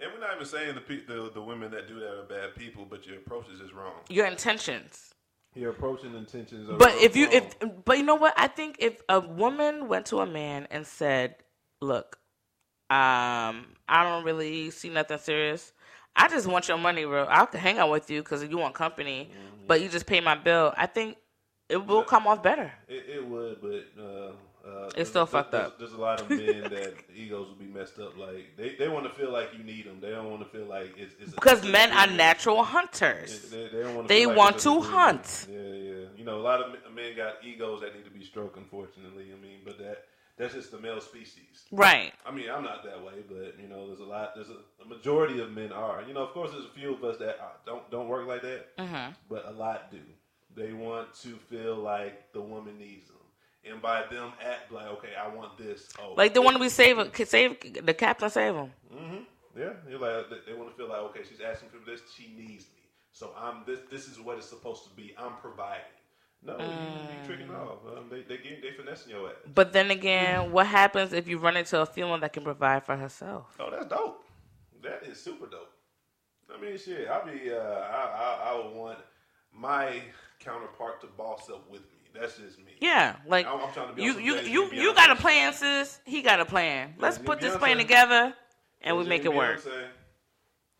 And 0.00 0.10
we're 0.12 0.20
not 0.20 0.34
even 0.34 0.46
saying 0.46 0.74
the, 0.74 0.80
pe- 0.80 1.06
the 1.06 1.30
the 1.32 1.40
women 1.42 1.70
that 1.70 1.86
do 1.88 2.00
that 2.00 2.08
are 2.18 2.24
bad 2.24 2.54
people, 2.56 2.84
but 2.88 3.06
your 3.06 3.16
approach 3.18 3.46
is 3.52 3.60
just 3.60 3.72
wrong. 3.72 3.92
Your 4.08 4.26
intentions. 4.26 5.14
Your 5.54 5.70
approach 5.70 6.02
and 6.02 6.16
intentions 6.16 6.68
are 6.68 6.76
But 6.76 6.94
if 6.96 7.14
you 7.14 7.26
wrong. 7.26 7.34
if 7.34 7.84
but 7.84 7.96
you 7.98 8.02
know 8.04 8.16
what? 8.16 8.34
I 8.36 8.48
think 8.48 8.76
if 8.80 9.00
a 9.08 9.20
woman 9.20 9.86
went 9.88 10.06
to 10.06 10.18
a 10.18 10.26
man 10.26 10.66
and 10.70 10.84
said, 10.86 11.36
"Look, 11.80 12.18
um, 12.90 13.66
I 13.88 14.02
don't 14.02 14.24
really 14.24 14.70
see 14.70 14.88
nothing 14.90 15.18
serious. 15.18 15.72
I 16.16 16.28
just 16.28 16.46
want 16.46 16.68
your 16.68 16.78
money, 16.78 17.04
bro. 17.04 17.24
I'll 17.24 17.46
hang 17.46 17.78
out 17.78 17.90
with 17.90 18.10
you 18.10 18.22
because 18.22 18.42
you 18.44 18.58
want 18.58 18.74
company, 18.74 19.30
Mm-hmm. 19.30 19.66
but 19.68 19.80
you 19.80 19.88
just 19.88 20.06
pay 20.06 20.20
my 20.20 20.34
bill." 20.34 20.74
I 20.76 20.86
think 20.86 21.16
it 21.68 21.86
will 21.86 22.02
come 22.04 22.26
off 22.26 22.42
better. 22.42 22.72
It, 22.88 23.04
it 23.16 23.26
would, 23.26 23.60
but 23.60 23.84
uh, 24.02 24.32
uh, 24.68 24.90
It's 24.96 25.10
still 25.10 25.26
fucked 25.26 25.52
there's, 25.52 25.66
up. 25.66 25.78
There's 25.78 25.92
a 25.92 25.98
lot 26.00 26.20
of 26.20 26.30
men 26.30 26.62
that 26.70 26.94
egos 27.14 27.48
will 27.48 27.54
be 27.56 27.66
messed 27.66 27.98
up. 27.98 28.16
Like 28.18 28.56
they, 28.56 28.74
they 28.76 28.88
want 28.88 29.04
to 29.04 29.10
feel 29.10 29.30
like 29.30 29.50
you 29.56 29.62
need 29.64 29.86
them. 29.86 29.98
They 30.00 30.10
don't 30.10 30.30
want 30.30 30.42
to 30.42 30.48
feel 30.58 30.66
like 30.66 30.94
it's, 30.96 31.14
it's 31.20 31.32
Because 31.32 31.64
a 31.64 31.68
men 31.68 31.92
are 31.92 32.06
natural 32.06 32.62
hunters. 32.64 33.50
They, 33.50 33.68
they, 33.68 33.82
don't 33.82 33.94
wanna 33.96 34.08
They 34.08 34.26
like 34.26 34.36
want 34.36 34.58
to 34.60 34.80
hunt. 34.80 35.46
Yeah, 35.50 35.58
yeah. 35.58 36.04
You 36.16 36.24
know, 36.24 36.38
a 36.38 36.42
lot 36.42 36.60
of 36.62 36.72
men- 36.72 36.94
men 36.94 37.16
got 37.16 37.34
egos 37.44 37.80
that 37.82 37.94
need 37.94 38.04
to 38.04 38.10
be 38.10 38.24
stroked. 38.24 38.56
Unfortunately, 38.56 39.26
I 39.36 39.40
mean, 39.42 39.58
but 39.64 39.78
that 39.78 40.04
that's 40.36 40.54
just 40.54 40.70
the 40.72 40.80
male 40.80 41.00
species. 41.00 41.64
Right. 41.70 42.12
I 42.26 42.32
mean, 42.32 42.50
I'm 42.50 42.64
not 42.64 42.82
that 42.84 43.02
way, 43.04 43.22
but 43.28 43.54
you 43.60 43.68
know, 43.68 43.86
there's 43.86 44.00
a 44.00 44.04
lot. 44.04 44.34
There's 44.34 44.48
a, 44.50 44.82
a 44.82 44.86
majority 44.88 45.40
of 45.40 45.52
men 45.52 45.72
are. 45.72 46.02
You 46.06 46.14
know, 46.14 46.22
of 46.22 46.30
course, 46.30 46.50
there's 46.52 46.64
a 46.64 46.74
few 46.78 46.94
of 46.94 47.04
us 47.04 47.18
that 47.18 47.38
uh, 47.40 47.48
don't 47.66 47.88
don't 47.90 48.08
work 48.08 48.26
like 48.26 48.42
that, 48.42 48.76
Mm-hmm. 48.78 49.12
but 49.28 49.44
a 49.46 49.52
lot 49.52 49.90
do. 49.90 49.98
They 50.54 50.72
want 50.72 51.12
to 51.22 51.30
feel 51.50 51.76
like 51.76 52.32
the 52.32 52.40
woman 52.40 52.78
needs 52.78 53.08
them, 53.08 53.16
and 53.64 53.82
by 53.82 54.04
them 54.10 54.32
act 54.44 54.70
like, 54.70 54.86
okay, 54.86 55.10
I 55.20 55.28
want 55.34 55.58
this. 55.58 55.88
Oh, 56.00 56.14
Like 56.16 56.32
they 56.34 56.40
want 56.40 56.56
to 56.56 56.62
be 56.62 56.68
save 56.68 56.96
save 57.26 57.84
the 57.84 57.94
captain 57.94 58.30
save 58.30 58.54
them. 58.54 58.70
hmm 58.92 59.16
Yeah, 59.58 59.72
you're 59.88 59.98
like 59.98 60.26
they, 60.46 60.52
want 60.54 60.70
to 60.70 60.76
feel 60.76 60.88
like, 60.88 61.00
okay, 61.10 61.20
she's 61.28 61.40
asking 61.40 61.70
for 61.70 61.78
this. 61.90 62.00
She 62.16 62.34
needs 62.36 62.66
me, 62.76 62.82
so 63.12 63.32
I'm 63.36 63.62
this. 63.66 63.80
This 63.90 64.06
is 64.08 64.20
what 64.20 64.38
it's 64.38 64.48
supposed 64.48 64.84
to 64.84 64.90
be. 64.90 65.14
I'm 65.18 65.32
providing. 65.40 65.82
No, 66.46 66.58
you, 66.58 66.66
you 66.66 67.26
tricking 67.26 67.50
off. 67.54 67.78
Um, 67.96 68.04
they 68.10 68.20
they 68.20 68.36
getting, 68.36 68.60
they 68.60 68.72
finessing 68.72 69.10
your 69.10 69.28
ass. 69.30 69.34
But 69.54 69.72
then 69.72 69.90
again, 69.90 70.52
what 70.52 70.66
happens 70.66 71.12
if 71.12 71.26
you 71.26 71.38
run 71.38 71.56
into 71.56 71.80
a 71.80 71.86
female 71.86 72.18
that 72.18 72.32
can 72.32 72.44
provide 72.44 72.84
for 72.84 72.96
herself? 72.96 73.56
Oh, 73.58 73.70
that's 73.70 73.86
dope. 73.86 74.22
That 74.82 75.02
is 75.04 75.18
super 75.20 75.46
dope. 75.46 75.70
I 76.54 76.60
mean, 76.60 76.76
shit. 76.78 77.08
I 77.08 77.24
be, 77.24 77.50
uh, 77.50 77.56
I, 77.56 78.02
I, 78.24 78.50
I 78.52 78.56
would 78.56 78.74
want 78.76 78.98
my 79.52 80.02
counterpart 80.44 81.00
to 81.02 81.06
boss 81.08 81.48
up 81.50 81.68
with 81.70 81.80
me. 81.82 81.86
That's 82.20 82.36
just 82.38 82.58
me. 82.58 82.64
Yeah, 82.80 83.16
like 83.26 83.46
I'm- 83.46 83.60
I'm 83.60 83.72
trying 83.72 83.88
to 83.88 83.94
be 83.94 84.02
you 84.02 84.18
you 84.18 84.36
you 84.40 84.70
you 84.72 84.94
got 84.94 85.10
a 85.10 85.16
plan, 85.16 85.52
sis. 85.52 86.00
He 86.04 86.22
got 86.22 86.38
a 86.40 86.44
plan. 86.44 86.94
Let's 86.98 87.18
put 87.18 87.40
this 87.40 87.56
plan 87.56 87.76
together, 87.78 88.34
and 88.82 88.96
we 88.96 89.04
make 89.04 89.24
it 89.24 89.32
work. 89.34 89.62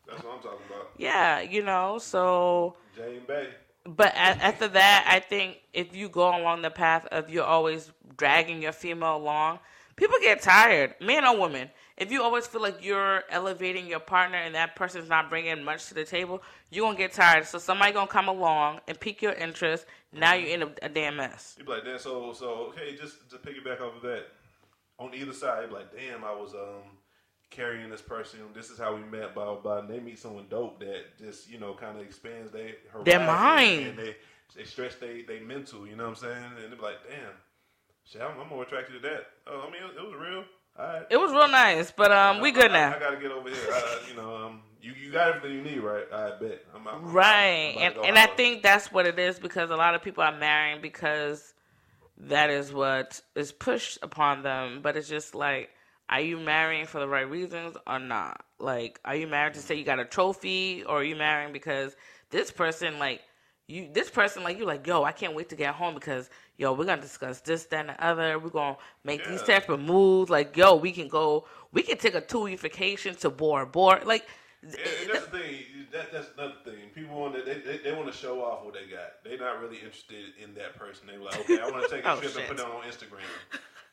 That's 0.07 0.23
what 0.23 0.35
I'm 0.35 0.41
talking 0.43 0.59
about. 0.69 0.91
Yeah, 0.99 1.41
you 1.41 1.63
know. 1.63 1.99
So, 1.99 2.77
Jay 2.95 3.17
and 3.17 3.27
Bay. 3.27 3.49
but 3.87 4.15
after 4.15 4.69
that, 4.69 5.07
I 5.09 5.19
think 5.21 5.59
if 5.73 5.97
you 5.97 6.09
go 6.09 6.29
along 6.29 6.63
the 6.63 6.71
path 6.71 7.07
of 7.07 7.31
you're 7.31 7.45
always 7.45 7.91
dragging 8.17 8.61
your 8.63 8.73
female 8.73 9.17
along, 9.17 9.61
people 9.97 10.17
get 10.21 10.43
tired, 10.43 10.95
man 11.01 11.25
or 11.27 11.37
woman. 11.39 11.71
If 11.97 12.11
you 12.11 12.23
always 12.23 12.47
feel 12.47 12.61
like 12.61 12.85
you're 12.85 13.23
elevating 13.31 13.87
your 13.87 14.01
partner 14.01 14.39
and 14.39 14.55
that 14.57 14.75
person's 14.75 15.09
not 15.09 15.31
bringing 15.31 15.63
much 15.63 15.87
to 15.89 15.95
the 15.95 16.05
table, 16.05 16.43
you're 16.71 16.85
gonna 16.85 16.99
get 16.99 17.13
tired. 17.13 17.47
So 17.47 17.59
somebody 17.59 17.93
gonna 17.93 18.09
come 18.09 18.29
along 18.29 18.81
and 18.89 18.99
pique 18.99 19.23
your 19.23 19.33
interest. 19.33 19.87
Now 20.13 20.35
you're 20.35 20.51
in 20.51 20.63
a, 20.63 20.71
a 20.83 20.89
damn 20.89 21.17
mess. 21.17 21.55
You 21.59 21.65
be 21.65 21.73
like, 21.73 21.85
damn. 21.85 21.99
So, 21.99 22.33
so 22.33 22.73
okay, 22.73 22.97
just 22.97 23.31
to 23.31 23.37
piggyback 23.37 23.81
off 23.81 23.97
of 23.97 24.03
that, 24.03 24.25
on 24.99 25.15
either 25.15 25.33
side, 25.33 25.71
like, 25.71 25.93
damn, 25.95 26.25
I 26.25 26.33
was 26.33 26.55
um 26.55 26.83
carrying 27.51 27.89
this 27.91 28.03
person. 28.03 28.41
This 28.55 28.71
is 28.71 28.79
how 28.79 28.95
we 28.95 29.03
met. 29.03 29.35
Blah 29.35 29.45
blah. 29.45 29.61
blah. 29.61 29.79
And 29.79 29.89
they 29.89 30.01
meet 30.01 30.19
someone 30.19 30.47
dope 30.51 30.81
that 30.81 31.17
just 31.19 31.49
you 31.49 31.59
know 31.61 31.75
kind 31.75 31.97
of 31.97 32.05
expands 32.05 32.51
horizons 32.53 33.05
Their 33.05 33.21
mind. 33.21 33.87
and 33.87 33.99
they 33.99 34.17
they 34.57 34.65
stretch 34.65 34.99
they 34.99 35.23
they 35.23 35.39
mental. 35.41 35.87
You 35.87 35.95
know 35.97 36.05
what 36.05 36.11
I'm 36.11 36.17
saying? 36.17 36.45
And 36.45 36.73
they 36.73 36.77
be 36.77 36.83
like, 36.83 37.07
damn, 37.09 37.31
shit, 38.05 38.21
I'm, 38.21 38.41
I'm 38.41 38.49
more 38.49 38.65
attracted 38.65 38.95
to 38.95 39.09
that. 39.09 39.27
Oh, 39.47 39.65
I 39.67 39.71
mean, 39.71 39.83
it, 39.83 39.97
it 39.97 40.05
was 40.05 40.17
real. 40.21 40.45
All 40.79 40.87
right. 40.87 41.07
It 41.09 41.17
was 41.17 41.31
real 41.31 41.49
nice, 41.49 41.93
but 41.93 42.11
um, 42.11 42.41
we 42.41 42.51
good 42.51 42.73
I, 42.73 42.75
I, 42.75 42.91
now. 42.91 42.97
I 42.97 42.99
gotta 42.99 43.17
get 43.17 43.31
over 43.31 43.49
here. 43.49 43.59
I, 43.73 43.99
you 44.09 44.17
know, 44.17 44.35
um, 44.35 44.61
you 44.83 44.93
you 44.93 45.13
got 45.13 45.29
everything 45.29 45.57
you 45.59 45.63
need, 45.63 45.79
right? 45.79 46.05
I 46.13 46.31
bet. 46.41 46.65
I'm, 46.75 46.87
I'm, 46.89 46.95
I'm 46.97 47.05
Right. 47.07 47.73
about 47.77 47.97
And 47.97 48.07
and 48.07 48.19
I 48.19 48.27
think 48.27 48.63
that's 48.63 48.91
what 48.91 49.07
it 49.07 49.19
is 49.19 49.39
because 49.39 49.71
a 49.71 49.77
lot 49.77 49.95
of 49.95 50.03
people 50.03 50.25
are 50.25 50.37
marrying 50.37 50.81
because 50.81 51.55
that 52.19 52.51
is 52.51 52.73
what 52.73 53.21
is 53.37 53.53
pushed 53.53 53.99
upon 54.03 54.43
them. 54.43 54.81
But 54.83 54.97
it's 54.97 55.09
just 55.09 55.35
like, 55.35 55.71
are 56.09 56.21
you 56.21 56.39
marrying 56.39 56.87
for 56.87 56.99
the 57.01 57.09
right 57.09 57.29
reasons 57.29 57.77
or 57.87 57.99
not? 58.01 58.45
Like, 58.59 59.01
are 59.05 59.15
you 59.17 59.27
married 59.29 59.55
to 59.55 59.61
say 59.61 59.77
you 59.77 59.85
got 59.85 60.01
a 60.01 60.05
trophy 60.05 60.83
or 60.85 61.01
are 61.01 61.05
you 61.05 61.17
marrying 61.17 61.53
because 61.53 61.95
this 62.31 62.51
person 62.51 62.99
like 62.99 63.23
you 63.67 63.89
this 63.93 64.11
person 64.11 64.43
like 64.43 64.59
you 64.59 64.65
like, 64.67 64.87
yo, 64.87 65.05
I 65.05 65.13
can't 65.13 65.35
wait 65.35 65.49
to 65.51 65.57
get 65.57 65.75
home 65.75 65.95
because 65.95 66.29
yo, 66.59 66.73
we're 66.73 66.85
gonna 66.85 67.01
discuss 67.03 67.41
this, 67.41 67.65
that, 67.67 67.81
and 67.81 67.89
the 67.91 68.05
other. 68.05 68.39
We're 68.39 68.51
gonna 68.51 68.77
make 69.05 69.27
these 69.27 69.41
Yeah. 69.49 69.59
type 69.61 69.69
of 69.71 69.81
moves. 69.81 70.31
Like, 70.31 70.57
yo, 70.57 70.75
we 70.77 70.93
can 70.93 71.09
go 71.09 71.47
we 71.73 71.83
can 71.83 71.97
take 71.99 72.15
a 72.15 72.21
two 72.21 72.41
week 72.43 72.61
vacation 72.61 73.15
to 73.17 73.31
Bora 73.31 73.67
Bora. 73.67 74.05
Like 74.05 74.27
And, 74.63 74.75
and 74.75 75.11
that's 75.13 75.27
the 75.27 75.39
thing. 75.39 75.55
That 75.93 76.13
that's 76.13 76.29
another 76.37 76.55
thing. 76.65 76.91
People 76.95 77.19
want 77.21 77.35
to 77.37 77.43
they, 77.43 77.61
they, 77.61 77.79
they 77.79 77.93
want 77.93 78.07
to 78.11 78.17
show 78.17 78.43
off 78.43 78.65
what 78.65 78.75
they 78.75 78.87
got. 78.91 79.23
They're 79.25 79.39
not 79.39 79.61
really 79.61 79.77
interested 79.77 80.25
in 80.43 80.55
that 80.55 80.77
person. 80.77 81.07
They're 81.07 81.19
like, 81.19 81.39
okay, 81.41 81.61
I 81.61 81.71
want 81.71 81.85
to 81.85 81.95
take 81.97 82.05
a 82.07 82.13
Oh, 82.13 82.17
trip 82.19 82.33
shit. 82.33 82.41
and 82.41 82.49
put 82.57 82.59
it 82.61 82.65
on 82.67 82.83
Instagram. 82.83 83.25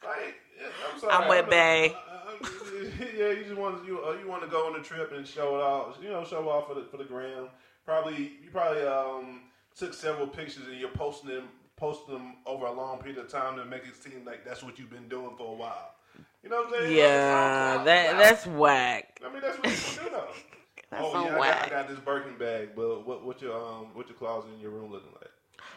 Like, 0.03 0.35
yeah, 0.59 0.67
I'm 0.91 0.99
sorry. 0.99 1.13
I'm 1.13 1.29
with 1.29 1.49
Bay. 1.49 1.93
I- 1.95 2.17
I- 2.17 2.17
yeah, 3.17 3.29
you 3.31 3.43
just 3.43 3.55
want 3.55 3.85
you 3.85 4.03
uh, 4.03 4.17
you 4.21 4.27
want 4.27 4.41
to 4.43 4.49
go 4.49 4.67
on 4.67 4.79
a 4.79 4.83
trip 4.83 5.11
and 5.15 5.25
show 5.27 5.55
it 5.55 5.61
off. 5.61 5.97
You 6.01 6.09
know, 6.09 6.23
show 6.25 6.49
off 6.49 6.67
for 6.67 6.73
the 6.75 6.83
for 6.89 6.97
the 6.97 7.03
gram. 7.03 7.47
Probably 7.85 8.15
you 8.43 8.49
probably 8.51 8.83
um 8.83 9.41
took 9.77 9.93
several 9.93 10.27
pictures 10.27 10.63
and 10.69 10.79
you're 10.79 10.89
posting 10.89 11.29
them 11.29 11.43
posting 11.77 12.13
them 12.13 12.35
over 12.45 12.67
a 12.67 12.71
long 12.71 12.99
period 12.99 13.17
of 13.17 13.27
time 13.27 13.57
to 13.57 13.65
make 13.65 13.83
it 13.85 13.95
seem 13.95 14.23
like 14.23 14.45
that's 14.45 14.61
what 14.61 14.77
you've 14.77 14.91
been 14.91 15.09
doing 15.09 15.31
for 15.37 15.51
a 15.51 15.55
while. 15.55 15.95
You 16.43 16.49
know 16.49 16.57
what 16.61 16.67
I'm 16.67 16.81
saying? 16.83 16.97
Yeah, 16.97 17.83
that 17.83 18.17
that's 18.17 18.45
whack. 18.45 19.19
I 19.25 19.31
mean, 19.31 19.41
that's 19.41 19.57
what 19.57 19.63
people 19.63 20.03
do 20.05 20.09
though. 20.11 20.27
That's 20.91 21.05
oh 21.05 21.23
yeah, 21.23 21.35
I 21.35 21.47
got, 21.47 21.65
I 21.67 21.69
got 21.69 21.87
this 21.87 21.99
Birkin 21.99 22.37
bag, 22.37 22.71
but 22.75 23.07
what 23.07 23.23
what 23.23 23.41
your 23.41 23.55
um 23.55 23.87
what 23.93 24.09
your 24.09 24.17
closet 24.17 24.49
in 24.53 24.59
your 24.59 24.71
room 24.71 24.91
looking 24.91 25.13
like? 25.13 25.31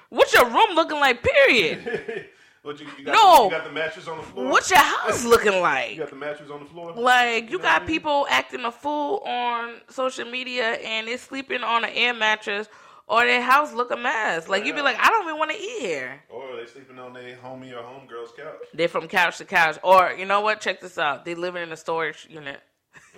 What's 0.09 0.35
your 0.35 0.47
room 0.47 0.75
looking 0.75 0.99
like? 0.99 1.23
Period. 1.23 2.27
what 2.63 2.81
you, 2.81 2.87
you 2.99 3.05
got? 3.05 3.13
No. 3.13 3.45
you 3.45 3.51
got 3.53 3.65
the 3.65 3.71
mattress 3.71 4.09
on 4.09 4.17
the 4.17 4.25
floor. 4.25 4.49
What's 4.49 4.71
your 4.71 4.81
house 4.81 5.25
looking 5.25 5.61
like? 5.61 5.93
You 5.93 5.99
got 5.99 6.11
the 6.11 6.17
mattress 6.17 6.51
on 6.51 6.59
the 6.59 6.67
floor. 6.67 6.95
Like 6.95 7.45
you 7.45 7.59
know 7.59 7.59
what 7.59 7.67
I 7.67 7.79
got 7.79 7.83
mean? 7.83 7.87
people 7.97 8.27
acting 8.29 8.65
a 8.65 8.73
fool 8.73 9.23
on 9.25 9.77
social 9.89 10.29
media 10.29 10.73
and 10.73 11.07
they're 11.07 11.17
sleeping 11.17 11.63
on 11.63 11.85
an 11.85 11.91
air 11.95 12.13
mattress 12.13 12.67
or 13.07 13.25
their 13.27 13.43
house 13.43 13.73
look 13.73 13.91
a 13.91 13.97
mess. 13.97 14.49
Like 14.49 14.65
you'd 14.65 14.77
be 14.77 14.83
like, 14.83 14.97
I 14.99 15.09
don't 15.09 15.25
even 15.27 15.39
want 15.39 15.51
to 15.51 15.57
eat 15.59 15.81
here. 15.81 16.23
Or 16.31 16.57
they 16.57 16.67
sleeping 16.67 16.99
on 16.99 17.13
their 17.13 17.37
homie 17.37 17.73
or 17.73 17.83
homegirl's 17.83 18.33
couch. 18.37 18.55
They're 18.73 18.89
from 18.89 19.09
couch 19.09 19.39
to 19.39 19.45
couch. 19.45 19.79
Or 19.83 20.13
you 20.17 20.25
know 20.25 20.41
what? 20.41 20.61
Check 20.61 20.81
this 20.81 20.99
out. 20.99 21.25
They 21.25 21.35
living 21.35 21.63
in 21.63 21.73
a 21.73 21.77
storage 21.77 22.27
unit. 22.31 22.61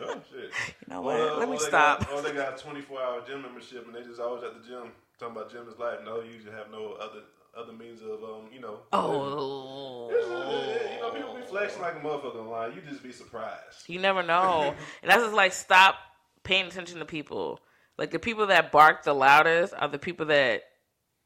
Oh 0.02 0.20
shit. 0.30 0.50
You 0.88 0.94
know 0.94 1.00
what? 1.02 1.20
Or- 1.20 1.36
Let 1.38 1.48
me 1.48 1.56
or 1.56 1.60
stop. 1.60 2.00
Got, 2.00 2.12
or 2.12 2.22
they 2.22 2.32
got 2.32 2.58
a 2.58 2.62
24 2.62 3.00
hour 3.00 3.22
gym 3.26 3.42
membership 3.42 3.86
and 3.86 3.94
they 3.94 4.02
just 4.02 4.20
always 4.20 4.42
at 4.44 4.54
the 4.54 4.66
gym 4.68 4.92
talking 5.18 5.36
about 5.36 5.50
gym 5.50 5.66
is 5.68 5.78
life. 5.78 5.98
No, 6.04 6.20
you 6.20 6.32
usually 6.32 6.52
have 6.52 6.70
no 6.70 6.92
other 7.00 7.20
other 7.56 7.72
means 7.72 8.02
of 8.02 8.22
um 8.22 8.48
you 8.52 8.60
know. 8.60 8.80
Oh. 8.92 10.10
Uh, 10.10 10.92
You 10.94 11.00
know, 11.00 11.10
people 11.12 11.34
be 11.34 11.42
flexing 11.42 11.80
like 11.82 11.96
a 11.96 12.00
motherfucker 12.00 12.36
online. 12.36 12.74
You 12.74 12.82
just 12.88 13.02
be 13.02 13.12
surprised. 13.12 13.88
You 13.88 13.98
never 13.98 14.22
know. 14.22 14.74
and 15.02 15.10
that's 15.10 15.22
just 15.22 15.34
like 15.34 15.52
stop 15.52 15.96
paying 16.42 16.66
attention 16.66 16.98
to 16.98 17.04
people. 17.04 17.60
Like 17.98 18.10
the 18.10 18.18
people 18.18 18.46
that 18.48 18.72
bark 18.72 19.04
the 19.04 19.14
loudest 19.14 19.74
are 19.78 19.88
the 19.88 19.98
people 19.98 20.26
that 20.26 20.62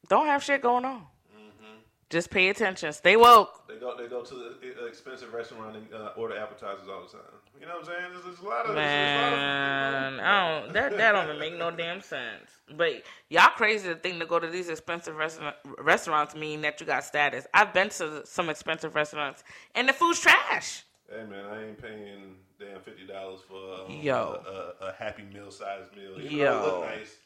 don't 0.09 0.27
have 0.27 0.43
shit 0.43 0.63
going 0.63 0.85
on. 0.85 1.07
Just 2.11 2.31
pay 2.31 2.49
attention. 2.49 2.93
Stay 2.93 3.17
woke. 3.17 3.69
They 3.69 3.77
go 3.77 3.97
they 3.97 4.09
go 4.09 4.23
to 4.25 4.35
the 4.35 4.87
expensive 4.87 5.33
restaurant 5.33 5.77
and 5.77 5.87
uh, 5.95 6.11
order 6.17 6.37
appetizers 6.37 6.89
all 6.89 7.03
the 7.03 7.09
time. 7.09 7.21
You 7.61 7.67
know 7.67 7.75
what 7.75 7.81
I'm 7.83 7.87
saying? 7.87 8.11
There's, 8.11 8.25
there's 8.25 8.39
a 8.41 8.45
lot 8.49 8.67
of 8.67 8.75
Man, 8.75 10.17
lot 10.17 10.19
of- 10.19 10.21
I 10.21 10.61
don't. 10.61 10.73
That 10.73 10.97
that 10.97 11.13
don't 11.13 11.39
make 11.39 11.57
no 11.57 11.71
damn 11.71 12.01
sense. 12.01 12.51
But 12.77 13.05
y'all 13.29 13.51
crazy 13.55 13.89
to 13.89 13.95
think 13.95 14.19
to 14.19 14.27
go 14.27 14.41
to 14.41 14.49
these 14.49 14.69
expensive 14.71 15.15
restaurant, 15.15 15.55
restaurants 15.79 16.35
mean 16.35 16.63
that 16.63 16.81
you 16.81 16.87
got 16.87 17.05
status. 17.05 17.47
I've 17.55 17.73
been 17.73 17.91
to 17.91 18.27
some 18.27 18.51
expensive 18.51 18.97
restaurants 18.97 19.45
and 19.77 19.89
the 19.89 19.93
food's 19.93 20.19
trash. 20.19 20.83
Hey 21.11 21.25
man, 21.29 21.45
I 21.45 21.67
ain't 21.67 21.83
paying 21.83 22.37
damn 22.61 22.81
fifty 22.83 23.05
dollars 23.05 23.41
for 23.49 23.57
um, 23.57 23.91
Yo. 23.91 24.41
a, 24.47 24.85
a, 24.85 24.89
a 24.91 24.93
happy 24.93 25.25
meal 25.35 25.51
sized 25.51 25.95
meal. 25.97 26.13
Even 26.21 26.39
Yo. 26.39 26.63
look 26.65 26.85
nice, 26.89 27.17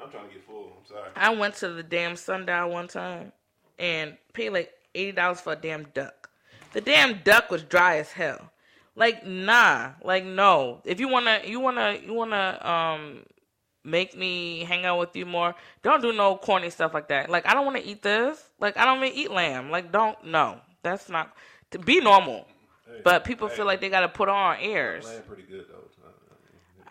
I'm 0.00 0.08
trying 0.10 0.28
to 0.28 0.32
get 0.32 0.44
full. 0.44 0.76
I'm 0.78 0.86
sorry. 0.86 1.08
I 1.16 1.30
went 1.30 1.56
to 1.56 1.70
the 1.70 1.82
damn 1.82 2.14
sundial 2.14 2.70
one 2.70 2.86
time 2.86 3.32
and 3.80 4.16
paid 4.32 4.50
like 4.50 4.70
eighty 4.94 5.10
dollars 5.10 5.40
for 5.40 5.54
a 5.54 5.56
damn 5.56 5.88
duck. 5.92 6.30
The 6.72 6.80
damn 6.80 7.20
duck 7.24 7.50
was 7.50 7.64
dry 7.64 7.96
as 7.98 8.12
hell. 8.12 8.52
Like 8.94 9.26
nah, 9.26 9.90
like 10.04 10.24
no. 10.24 10.80
If 10.84 11.00
you 11.00 11.08
wanna, 11.08 11.40
you 11.44 11.58
wanna, 11.58 11.98
you 12.00 12.14
wanna 12.14 12.58
um 12.64 13.24
make 13.82 14.16
me 14.16 14.60
hang 14.60 14.84
out 14.84 15.00
with 15.00 15.16
you 15.16 15.26
more, 15.26 15.56
don't 15.82 16.00
do 16.00 16.12
no 16.12 16.36
corny 16.36 16.70
stuff 16.70 16.94
like 16.94 17.08
that. 17.08 17.28
Like 17.28 17.44
I 17.48 17.54
don't 17.54 17.66
want 17.66 17.78
to 17.78 17.84
eat 17.84 18.02
this. 18.02 18.50
Like 18.60 18.76
I 18.76 18.84
don't 18.84 19.02
even 19.02 19.18
eat 19.18 19.32
lamb. 19.32 19.68
Like 19.72 19.90
don't 19.90 20.24
no. 20.24 20.60
That's 20.84 21.08
not 21.08 21.34
to 21.72 21.80
be 21.80 22.00
normal. 22.00 22.46
But 23.04 23.24
people 23.24 23.48
feel 23.48 23.66
like 23.66 23.80
they 23.80 23.88
gotta 23.88 24.08
put 24.08 24.28
on 24.28 24.56
airs. 24.60 25.04
Lamb 25.04 25.22
pretty 25.26 25.42
good 25.42 25.66
though. 25.68 25.78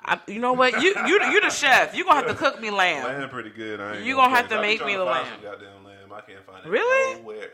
I, 0.04 0.20
you 0.28 0.40
know 0.40 0.54
what? 0.54 0.82
You 0.82 0.96
you 1.06 1.24
you 1.26 1.42
the 1.42 1.50
chef. 1.52 1.96
You 1.96 2.04
gonna 2.04 2.22
have 2.22 2.28
to 2.28 2.34
cook 2.34 2.60
me 2.60 2.72
lamb. 2.84 3.06
Lamb 3.06 3.30
pretty 3.30 3.52
good. 3.52 3.80
I 3.80 3.98
ain't 3.98 4.06
You 4.06 4.16
gonna 4.16 4.28
gonna 4.30 4.38
have 4.38 4.50
to 4.50 4.62
make 4.62 4.84
me 4.86 4.94
to 4.94 5.00
the 5.00 5.06
lamb. 5.06 5.28
Goddamn 5.44 5.84
lamb. 5.84 6.12
I 6.12 6.22
can't 6.22 6.44
find 6.46 6.66
it 6.66 6.70
Really? 6.70 7.22
nowhere. 7.22 7.50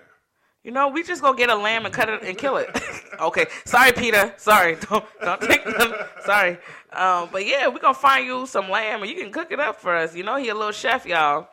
You 0.63 0.71
know, 0.71 0.87
we 0.89 1.03
just 1.03 1.21
go 1.21 1.33
get 1.33 1.49
a 1.49 1.55
lamb 1.55 1.85
and 1.85 1.93
cut 1.93 2.09
it 2.09 2.23
and 2.23 2.37
kill 2.37 2.57
it. 2.57 2.69
okay, 3.19 3.45
sorry, 3.65 3.91
Peter. 3.91 4.33
Sorry, 4.37 4.75
don't 4.89 5.05
don't 5.21 5.41
take 5.41 5.63
them. 5.63 5.93
Sorry, 6.25 6.57
um, 6.93 7.29
but 7.31 7.45
yeah, 7.45 7.67
we 7.67 7.79
gonna 7.79 7.93
find 7.93 8.25
you 8.25 8.45
some 8.47 8.69
lamb 8.69 9.01
and 9.01 9.09
you 9.11 9.17
can 9.17 9.31
cook 9.31 9.51
it 9.51 9.59
up 9.59 9.79
for 9.79 9.95
us. 9.95 10.15
You 10.15 10.23
know, 10.23 10.37
he 10.37 10.49
a 10.49 10.55
little 10.55 10.71
chef, 10.71 11.05
y'all. 11.05 11.49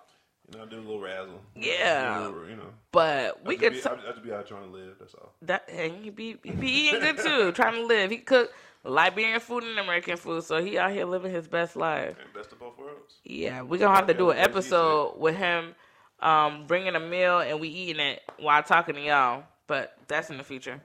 I 0.61 0.67
do 0.67 0.77
a 0.77 0.81
little 0.81 1.01
razzle. 1.01 1.40
Yeah. 1.57 2.27
Little, 2.27 2.49
you 2.49 2.57
know. 2.57 2.71
But 2.93 3.45
we 3.45 3.57
I 3.57 3.59
could 3.59 3.73
be, 3.73 3.79
I 3.85 3.97
just 4.11 4.23
be 4.23 4.33
out 4.33 4.47
trying 4.47 4.64
to 4.64 4.71
live. 4.71 4.97
That's 4.99 5.14
all. 5.14 5.33
that 5.43 5.69
and 5.69 6.03
he 6.03 6.11
be 6.11 6.37
he 6.43 6.53
be 6.53 6.69
eating 6.69 7.01
good 7.01 7.19
too, 7.19 7.53
trying 7.55 7.75
to 7.75 7.87
live. 7.87 8.11
He 8.11 8.19
cook 8.19 8.53
Liberian 8.85 9.40
food 9.40 9.64
and 9.64 9.79
American 9.79 10.17
food, 10.17 10.45
so 10.45 10.62
he 10.62 10.79
out 10.79 10.93
here 10.93 11.07
living 11.07 11.33
his 11.33 11.49
best 11.49 11.75
life. 11.77 12.17
And 12.23 12.33
best 12.35 12.53
of 12.53 12.61
both 12.61 12.79
worlds. 12.79 13.14
Yeah, 13.25 13.62
we're 13.62 13.79
gonna 13.79 13.97
have 13.97 14.07
to 14.07 14.14
do 14.14 14.31
an 14.31 14.38
Okay, 14.38 14.40
what 14.40 14.49
you 14.49 14.55
episode 14.57 15.19
with 15.19 15.37
him 15.37 15.75
um, 16.21 16.67
bringing 16.67 16.95
a 16.95 17.01
meal 17.01 17.40
and 17.40 17.61
we 17.61 17.69
eating 17.69 18.01
it 18.01 18.23
while 18.38 18.62
talking 18.62 18.95
to 18.95 19.01
y'all. 19.01 19.45
But 19.67 19.97
that's 20.09 20.31
in 20.31 20.37
the 20.37 20.45
future. 20.45 20.81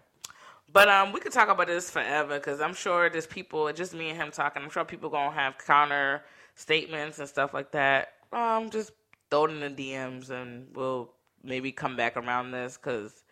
But 0.72 0.88
um, 0.88 1.12
we 1.12 1.20
could 1.20 1.32
talk 1.32 1.50
about 1.50 1.68
this 1.68 1.90
forever 1.90 2.38
because 2.38 2.62
I'm 2.62 2.74
sure 2.74 3.10
there's 3.10 3.28
people, 3.28 3.72
just 3.74 3.94
me 3.94 4.10
and 4.10 4.18
him 4.18 4.32
talking. 4.32 4.62
I'm 4.62 4.70
sure 4.70 4.86
people 4.86 5.10
gonna 5.10 5.36
have 5.36 5.58
counter 5.58 6.24
statements 6.56 7.20
and 7.20 7.28
stuff 7.28 7.54
like 7.54 7.72
that. 7.72 8.14
Um, 8.32 8.70
just 8.70 8.92
throw 9.30 9.46
it 9.46 9.52
in 9.52 9.60
the 9.60 9.70
DMs 9.70 10.30
and 10.30 10.68
we'll 10.76 11.12
maybe 11.44 11.72
come 11.72 11.96
back 11.96 12.18
around 12.18 12.52
this 12.52 12.78
because 12.78 13.24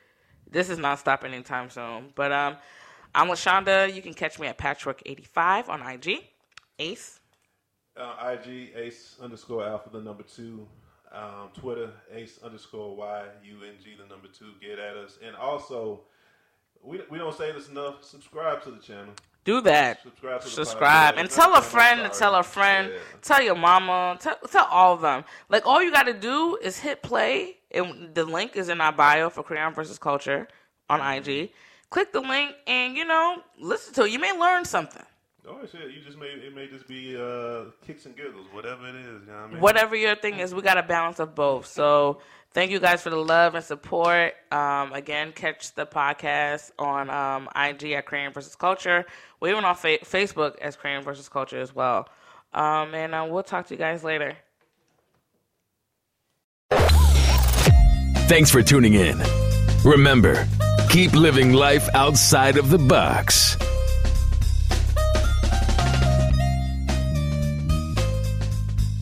this 0.49 0.69
is 0.69 0.77
not 0.77 0.99
stopping 0.99 1.33
anytime 1.33 1.69
soon. 1.69 2.12
But 2.15 2.31
um, 2.31 2.57
I'm 3.13 3.27
Lashonda. 3.27 3.93
You 3.93 4.01
can 4.01 4.13
catch 4.13 4.39
me 4.39 4.47
at 4.47 4.57
Patchwork85 4.57 5.69
on 5.69 5.81
IG. 5.81 6.23
Ace. 6.79 7.19
Uh, 7.95 8.36
IG 8.38 8.73
ace 8.75 9.15
underscore 9.21 9.65
alpha 9.65 9.89
the 9.89 10.01
number 10.01 10.23
two. 10.23 10.67
Um, 11.12 11.49
Twitter 11.53 11.91
ace 12.13 12.39
underscore 12.43 12.95
y 12.95 13.23
u 13.43 13.63
n 13.63 13.75
g 13.83 13.95
the 13.97 14.05
number 14.07 14.27
two. 14.27 14.51
Get 14.62 14.77
at 14.77 14.95
us. 14.95 15.17
And 15.25 15.36
also, 15.36 16.01
we 16.83 17.01
we 17.10 17.17
don't 17.17 17.36
say 17.36 17.51
this 17.51 17.69
enough. 17.69 18.03
Subscribe 18.03 18.62
to 18.63 18.71
the 18.71 18.77
channel. 18.77 19.13
Do 19.47 19.62
that. 19.62 20.01
Subscribe 20.03 20.43
Subscribe 20.43 21.15
and 21.17 21.29
tell 21.29 21.55
a 21.55 21.62
friend 21.62 22.03
to 22.03 22.19
tell 22.19 22.36
a 22.36 22.43
friend, 22.43 22.91
Yeah. 22.91 22.99
tell 23.21 23.41
your 23.41 23.55
mama, 23.55 24.17
tell, 24.19 24.36
tell 24.51 24.65
all 24.65 24.93
of 24.95 24.99
them. 24.99 25.23
Like 25.47 25.65
all 25.65 25.81
you 25.81 25.89
got 25.89 26.03
to 26.07 26.13
do 26.13 26.57
is 26.62 26.79
hit 26.79 27.01
play, 27.01 27.55
and 27.71 28.13
the 28.13 28.25
link 28.25 28.57
is 28.57 28.67
in 28.67 28.81
our 28.81 28.91
bio 28.91 29.29
for 29.29 29.43
Crayon 29.43 29.73
versus 29.73 29.97
Culture 29.97 30.49
on 30.89 30.99
IG. 30.99 31.51
Click 31.89 32.12
the 32.12 32.19
link, 32.19 32.55
and 32.67 32.97
you 32.97 33.05
know, 33.05 33.41
listen 33.57 33.93
to 33.93 34.03
it. 34.03 34.12
You 34.12 34.19
may 34.19 34.38
learn 34.38 34.65
something. 34.65 35.05
Oh 35.47 35.62
shit! 35.71 35.91
You 35.91 36.01
just 36.05 36.17
may 36.17 36.25
it 36.27 36.53
may 36.53 36.67
just 36.67 36.86
be 36.86 37.15
uh, 37.15 37.71
kicks 37.86 38.05
and 38.05 38.17
giggles, 38.17 38.47
whatever 38.51 38.86
it 38.89 38.95
is. 38.95 39.05
You 39.05 39.27
know 39.27 39.33
what 39.33 39.43
I 39.43 39.47
mean? 39.47 39.62
Whatever 39.62 39.95
your 39.95 40.15
thing 40.17 40.39
is, 40.39 40.53
we 40.53 40.62
got 40.62 40.77
a 40.77 40.83
balance 40.83 41.19
of 41.19 41.36
both. 41.36 41.67
So 41.67 42.19
thank 42.53 42.71
you 42.71 42.79
guys 42.79 43.01
for 43.01 43.10
the 43.10 43.17
love 43.17 43.55
and 43.55 43.63
support. 43.63 44.33
Um, 44.51 44.93
again, 44.93 45.31
catch 45.31 45.73
the 45.73 45.86
podcast 45.86 46.71
on 46.79 47.10
um, 47.10 47.49
IG 47.55 47.91
at 47.91 48.05
Crayon 48.05 48.33
versus 48.33 48.55
Culture. 48.55 49.05
We're 49.39 49.51
even 49.51 49.65
on 49.65 49.75
fa- 49.75 49.99
Facebook 49.99 50.57
as 50.60 50.75
Crayon 50.75 51.03
versus 51.03 51.29
Culture 51.29 51.60
as 51.60 51.73
well. 51.73 52.07
Um, 52.53 52.93
and 52.95 53.13
uh, 53.13 53.27
we'll 53.29 53.43
talk 53.43 53.67
to 53.67 53.73
you 53.73 53.77
guys 53.77 54.03
later. 54.03 54.38
Thanks 58.27 58.51
for 58.51 58.62
tuning 58.62 58.95
in. 58.95 59.21
Remember, 59.86 60.47
keep 60.89 61.13
living 61.13 61.53
life 61.53 61.88
outside 61.93 62.57
of 62.57 62.69
the 62.69 62.77
box. 62.77 63.55